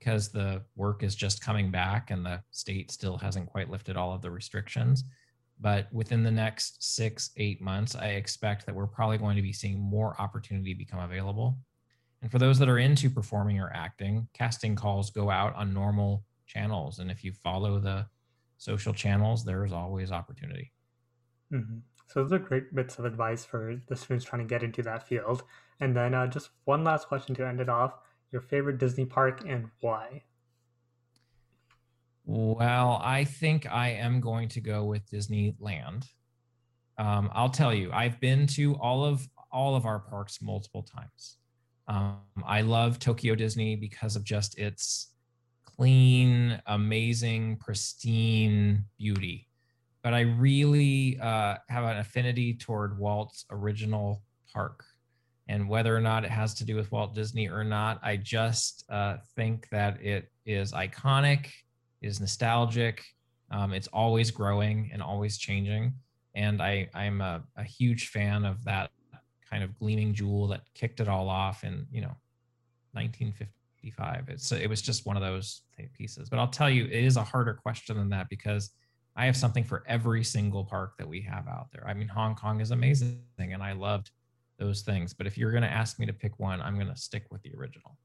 because 0.00 0.30
the 0.30 0.62
work 0.76 1.02
is 1.02 1.14
just 1.14 1.44
coming 1.44 1.70
back 1.70 2.10
and 2.10 2.24
the 2.24 2.42
state 2.50 2.90
still 2.90 3.18
hasn't 3.18 3.46
quite 3.46 3.70
lifted 3.70 3.96
all 3.96 4.14
of 4.14 4.22
the 4.22 4.30
restrictions. 4.30 5.04
But 5.60 5.92
within 5.92 6.22
the 6.22 6.30
next 6.30 6.82
six, 6.82 7.30
eight 7.36 7.60
months, 7.60 7.94
I 7.94 8.08
expect 8.08 8.64
that 8.64 8.74
we're 8.74 8.86
probably 8.86 9.18
going 9.18 9.36
to 9.36 9.42
be 9.42 9.52
seeing 9.52 9.78
more 9.78 10.16
opportunity 10.18 10.72
become 10.72 11.00
available. 11.00 11.58
And 12.22 12.32
for 12.32 12.38
those 12.38 12.58
that 12.58 12.68
are 12.68 12.78
into 12.78 13.10
performing 13.10 13.60
or 13.60 13.70
acting, 13.74 14.26
casting 14.32 14.74
calls 14.74 15.10
go 15.10 15.30
out 15.30 15.54
on 15.54 15.74
normal 15.74 16.24
channels. 16.46 16.98
And 16.98 17.10
if 17.10 17.22
you 17.22 17.32
follow 17.32 17.78
the 17.78 18.06
social 18.56 18.94
channels, 18.94 19.44
there's 19.44 19.72
always 19.72 20.10
opportunity. 20.10 20.72
Mm-hmm. 21.52 21.78
So 22.06 22.22
those 22.22 22.32
are 22.32 22.38
great 22.38 22.74
bits 22.74 22.98
of 22.98 23.04
advice 23.04 23.44
for 23.44 23.80
the 23.86 23.96
students 23.96 24.24
trying 24.24 24.42
to 24.42 24.48
get 24.48 24.62
into 24.62 24.82
that 24.82 25.06
field. 25.06 25.42
And 25.78 25.94
then 25.94 26.14
uh, 26.14 26.26
just 26.26 26.50
one 26.64 26.84
last 26.84 27.06
question 27.06 27.34
to 27.34 27.46
end 27.46 27.60
it 27.60 27.68
off 27.68 27.94
your 28.32 28.42
favorite 28.42 28.78
Disney 28.78 29.04
park 29.04 29.42
and 29.46 29.66
why? 29.80 30.22
Well, 32.24 33.00
I 33.02 33.24
think 33.24 33.70
I 33.70 33.90
am 33.90 34.20
going 34.20 34.48
to 34.50 34.60
go 34.60 34.84
with 34.84 35.10
Disneyland. 35.10 36.04
Um, 36.98 37.30
I'll 37.32 37.48
tell 37.48 37.74
you, 37.74 37.90
I've 37.92 38.20
been 38.20 38.46
to 38.48 38.74
all 38.74 39.04
of 39.04 39.26
all 39.50 39.74
of 39.74 39.84
our 39.84 39.98
parks 39.98 40.40
multiple 40.40 40.82
times. 40.82 41.38
Um, 41.88 42.18
I 42.44 42.60
love 42.60 43.00
Tokyo 43.00 43.34
Disney 43.34 43.74
because 43.74 44.14
of 44.14 44.22
just 44.22 44.58
its 44.58 45.12
clean, 45.64 46.60
amazing, 46.66 47.56
pristine 47.56 48.84
beauty. 48.96 49.48
But 50.02 50.14
I 50.14 50.20
really 50.20 51.18
uh, 51.20 51.56
have 51.68 51.84
an 51.84 51.96
affinity 51.96 52.54
toward 52.54 52.98
Walt's 52.98 53.44
original 53.50 54.22
park 54.52 54.84
and 55.50 55.68
whether 55.68 55.94
or 55.94 56.00
not 56.00 56.24
it 56.24 56.30
has 56.30 56.54
to 56.54 56.64
do 56.64 56.76
with 56.76 56.92
Walt 56.92 57.12
Disney 57.12 57.48
or 57.48 57.64
not, 57.64 57.98
I 58.04 58.16
just 58.16 58.84
uh, 58.88 59.16
think 59.34 59.68
that 59.70 60.00
it 60.00 60.30
is 60.46 60.70
iconic, 60.70 61.48
is 62.00 62.20
nostalgic. 62.20 63.04
Um, 63.50 63.72
it's 63.72 63.88
always 63.88 64.30
growing 64.30 64.90
and 64.92 65.02
always 65.02 65.38
changing, 65.38 65.92
and 66.36 66.62
I 66.62 66.88
I'm 66.94 67.20
a, 67.20 67.42
a 67.56 67.64
huge 67.64 68.10
fan 68.10 68.44
of 68.44 68.62
that 68.62 68.92
kind 69.50 69.64
of 69.64 69.76
gleaming 69.76 70.14
jewel 70.14 70.46
that 70.46 70.60
kicked 70.74 71.00
it 71.00 71.08
all 71.08 71.28
off 71.28 71.64
in 71.64 71.84
you 71.90 72.02
know 72.02 72.14
1955. 72.92 74.28
It's 74.28 74.52
it 74.52 74.70
was 74.70 74.80
just 74.80 75.04
one 75.04 75.16
of 75.16 75.22
those 75.22 75.62
pieces. 75.94 76.30
But 76.30 76.38
I'll 76.38 76.46
tell 76.46 76.70
you, 76.70 76.84
it 76.84 77.04
is 77.04 77.16
a 77.16 77.24
harder 77.24 77.54
question 77.54 77.96
than 77.96 78.08
that 78.10 78.28
because 78.28 78.70
I 79.16 79.26
have 79.26 79.36
something 79.36 79.64
for 79.64 79.82
every 79.88 80.22
single 80.22 80.64
park 80.64 80.92
that 80.98 81.08
we 81.08 81.20
have 81.22 81.48
out 81.48 81.72
there. 81.72 81.84
I 81.88 81.92
mean, 81.92 82.06
Hong 82.06 82.36
Kong 82.36 82.60
is 82.60 82.70
amazing, 82.70 83.18
and 83.36 83.64
I 83.64 83.72
loved 83.72 84.12
those 84.60 84.82
things. 84.82 85.12
But 85.12 85.26
if 85.26 85.36
you're 85.36 85.50
going 85.50 85.64
to 85.64 85.72
ask 85.72 85.98
me 85.98 86.06
to 86.06 86.12
pick 86.12 86.38
one, 86.38 86.60
I'm 86.60 86.76
going 86.76 86.86
to 86.86 86.96
stick 86.96 87.24
with 87.30 87.42
the 87.42 87.50
original. 87.58 87.96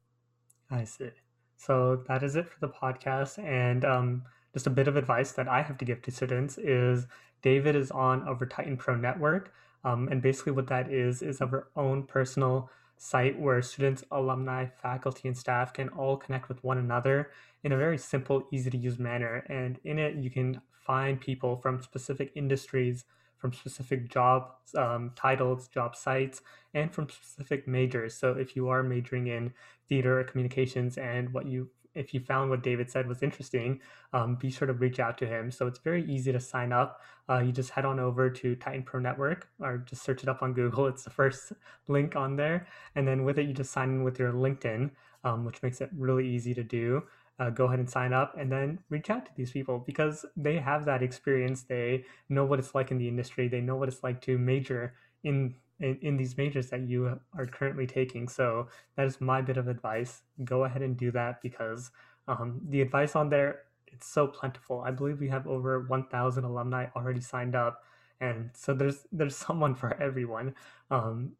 I 0.71 0.85
see. 0.85 1.11
So 1.57 2.03
that 2.07 2.23
is 2.23 2.35
it 2.35 2.49
for 2.49 2.59
the 2.59 2.69
podcast. 2.69 3.37
And 3.43 3.85
um, 3.85 4.23
just 4.53 4.65
a 4.65 4.71
bit 4.71 4.87
of 4.87 4.95
advice 4.95 5.33
that 5.33 5.47
I 5.47 5.61
have 5.61 5.77
to 5.77 5.85
give 5.85 6.01
to 6.03 6.11
students 6.11 6.57
is 6.57 7.05
David 7.43 7.75
is 7.75 7.91
on 7.91 8.27
Over 8.27 8.45
Titan 8.45 8.77
Pro 8.77 8.95
Network. 8.95 9.53
Um, 9.83 10.07
and 10.07 10.21
basically, 10.21 10.53
what 10.53 10.67
that 10.67 10.91
is, 10.91 11.21
is 11.21 11.41
our 11.41 11.67
own 11.75 12.03
personal 12.03 12.71
site 12.97 13.39
where 13.39 13.61
students, 13.61 14.03
alumni, 14.11 14.65
faculty, 14.65 15.27
and 15.27 15.37
staff 15.37 15.73
can 15.73 15.89
all 15.89 16.17
connect 16.17 16.49
with 16.49 16.63
one 16.63 16.79
another 16.79 17.31
in 17.63 17.71
a 17.71 17.77
very 17.77 17.97
simple, 17.97 18.47
easy 18.51 18.69
to 18.69 18.77
use 18.77 18.97
manner. 18.97 19.45
And 19.49 19.79
in 19.83 19.99
it, 19.99 20.15
you 20.15 20.31
can 20.31 20.61
find 20.85 21.19
people 21.19 21.57
from 21.57 21.81
specific 21.81 22.31
industries 22.35 23.05
from 23.45 23.53
specific 23.53 24.09
job 24.09 24.53
um, 24.75 25.11
titles, 25.15 25.67
job 25.67 25.95
sites, 25.95 26.41
and 26.73 26.91
from 26.91 27.07
specific 27.07 27.67
majors. 27.67 28.15
So 28.15 28.31
if 28.31 28.55
you 28.55 28.69
are 28.69 28.81
majoring 28.81 29.27
in 29.27 29.53
theater 29.87 30.19
or 30.19 30.23
communications 30.23 30.97
and 30.97 31.31
what 31.31 31.45
you 31.45 31.69
if 31.93 32.13
you 32.13 32.19
found 32.19 32.49
what 32.49 32.61
David 32.61 32.91
said 32.91 33.07
was 33.07 33.23
interesting, 33.23 33.79
um, 34.11 34.35
be 34.35 34.49
sure 34.49 34.67
to 34.67 34.73
reach 34.73 34.99
out 34.99 35.17
to 35.19 35.25
him. 35.25 35.49
So 35.49 35.65
it's 35.65 35.79
very 35.79 36.03
easy 36.11 36.33
to 36.33 36.41
sign 36.41 36.73
up. 36.73 37.01
Uh, 37.29 37.37
you 37.39 37.53
just 37.53 37.69
head 37.69 37.85
on 37.85 38.01
over 38.01 38.29
to 38.29 38.55
Titan 38.57 38.83
Pro 38.83 38.99
Network 38.99 39.47
or 39.61 39.77
just 39.77 40.03
search 40.03 40.21
it 40.21 40.27
up 40.27 40.41
on 40.41 40.51
Google. 40.51 40.87
It's 40.91 41.03
the 41.03 41.09
first 41.09 41.53
link 41.87 42.17
on 42.17 42.35
there. 42.35 42.67
And 42.95 43.07
then 43.07 43.23
with 43.23 43.39
it, 43.39 43.47
you 43.47 43.53
just 43.53 43.71
sign 43.71 43.89
in 43.91 44.03
with 44.03 44.19
your 44.19 44.33
LinkedIn, 44.33 44.89
um, 45.23 45.45
which 45.45 45.63
makes 45.63 45.79
it 45.79 45.89
really 45.95 46.27
easy 46.27 46.53
to 46.55 46.63
do 46.63 47.03
uh, 47.39 47.49
go 47.49 47.65
ahead 47.65 47.79
and 47.79 47.89
sign 47.89 48.13
up 48.13 48.35
and 48.37 48.51
then 48.51 48.79
reach 48.89 49.09
out 49.09 49.25
to 49.25 49.31
these 49.35 49.51
people 49.51 49.83
because 49.85 50.25
they 50.37 50.57
have 50.57 50.85
that 50.85 51.03
experience. 51.03 51.63
They 51.63 52.05
know 52.29 52.45
what 52.45 52.59
it's 52.59 52.73
like 52.73 52.91
in 52.91 52.97
the 52.97 53.07
industry. 53.07 53.47
They 53.47 53.61
know 53.61 53.75
what 53.75 53.89
it's 53.89 54.03
like 54.03 54.21
to 54.21 54.37
major 54.37 54.93
in, 55.23 55.55
in, 55.79 55.97
in 56.01 56.17
these 56.17 56.37
majors 56.37 56.69
that 56.69 56.87
you 56.87 57.19
are 57.37 57.45
currently 57.45 57.87
taking. 57.87 58.27
So 58.27 58.67
that 58.95 59.05
is 59.05 59.19
my 59.19 59.41
bit 59.41 59.57
of 59.57 59.67
advice. 59.67 60.21
Go 60.43 60.63
ahead 60.63 60.81
and 60.81 60.95
do 60.95 61.11
that 61.11 61.41
because 61.41 61.91
um, 62.27 62.61
the 62.69 62.81
advice 62.81 63.15
on 63.15 63.29
there 63.29 63.59
it's 63.95 64.07
so 64.07 64.27
plentiful. 64.27 64.81
I 64.85 64.91
believe 64.91 65.19
we 65.19 65.29
have 65.29 65.47
over 65.47 65.85
1,000 65.87 66.43
alumni 66.43 66.87
already 66.95 67.21
signed 67.21 67.55
up, 67.55 67.83
and 68.19 68.49
so 68.53 68.73
there's 68.73 69.05
there's 69.11 69.35
someone 69.47 69.73
for 69.73 70.01
everyone. 70.01 70.53
Um, 70.91 71.31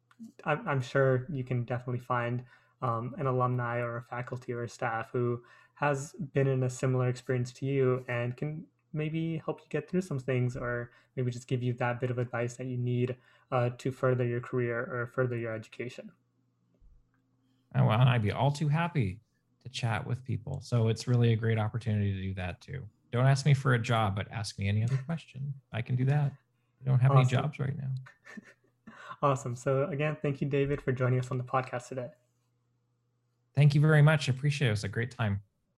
I'm, 0.46 0.82
sure 0.82 1.26
you 1.30 1.44
can 1.44 1.66
definitely 1.66 2.00
find 2.00 2.44
um, 2.82 3.14
an 3.18 3.28
alumni 3.28 3.80
or 3.80 3.98
a 3.98 4.02
faculty 4.04 4.54
or 4.54 4.64
a 4.64 4.70
staff 4.70 5.10
who 5.12 5.42
has 5.76 6.14
been 6.34 6.48
in 6.48 6.64
a 6.64 6.70
similar 6.70 7.08
experience 7.10 7.52
to 7.52 7.66
you 7.66 8.04
and 8.08 8.36
can 8.36 8.64
maybe 8.94 9.42
help 9.44 9.60
you 9.62 9.68
get 9.70 9.90
through 9.90 10.02
some 10.02 10.20
things 10.20 10.56
or 10.56 10.92
maybe 11.16 11.30
just 11.30 11.48
give 11.48 11.62
you 11.62 11.74
that 11.74 12.00
bit 12.00 12.10
of 12.10 12.18
advice 12.18 12.56
that 12.56 12.66
you 12.66 12.78
need 12.78 13.16
uh, 13.52 13.70
to 13.78 13.92
further 13.92 14.26
your 14.26 14.40
career 14.40 14.80
or 14.80 15.12
further 15.14 15.38
your 15.38 15.54
education. 15.54 16.12
Oh, 17.76 17.86
well, 17.86 18.00
I'd 18.00 18.24
be 18.24 18.32
all 18.32 18.52
too 18.52 18.70
happy 18.70 19.20
to 19.64 19.70
chat 19.70 20.08
with 20.08 20.24
people. 20.24 20.62
So 20.64 20.88
it's 20.88 21.08
really 21.08 21.34
a 21.34 21.36
great 21.36 21.60
opportunity 21.60 22.14
to 22.14 22.22
do 22.22 22.34
that 22.36 22.62
too. 22.62 22.84
Don't 23.12 23.26
ask 23.26 23.46
me 23.46 23.54
for 23.54 23.74
a 23.74 23.80
job, 23.80 24.16
but 24.16 24.32
ask 24.32 24.58
me 24.58 24.68
any 24.70 24.84
other 24.84 24.98
question. 25.06 25.54
I 25.74 25.82
can 25.82 25.96
do 25.96 26.06
that. 26.06 26.32
I 26.82 26.90
don't 26.90 27.00
have 27.00 27.12
awesome. 27.12 27.22
any 27.22 27.30
jobs 27.30 27.60
right 27.60 27.78
now. 27.78 27.90
awesome. 29.22 29.56
So, 29.56 29.86
again, 29.86 30.18
thank 30.22 30.42
you, 30.42 30.48
David, 30.48 30.82
for 30.82 30.92
joining 30.92 31.20
us 31.20 31.32
on 31.32 31.38
the 31.38 31.44
podcast 31.44 31.90
today. 31.90 32.10
Thank 33.56 33.74
you 33.74 33.82
very 33.82 34.02
much. 34.02 34.30
I 34.30 34.34
appreciate 34.34 34.68
it. 34.68 34.70
It 34.70 34.74
was 34.74 34.84
a 34.84 34.90
great 34.90 35.12
time. 35.12 35.42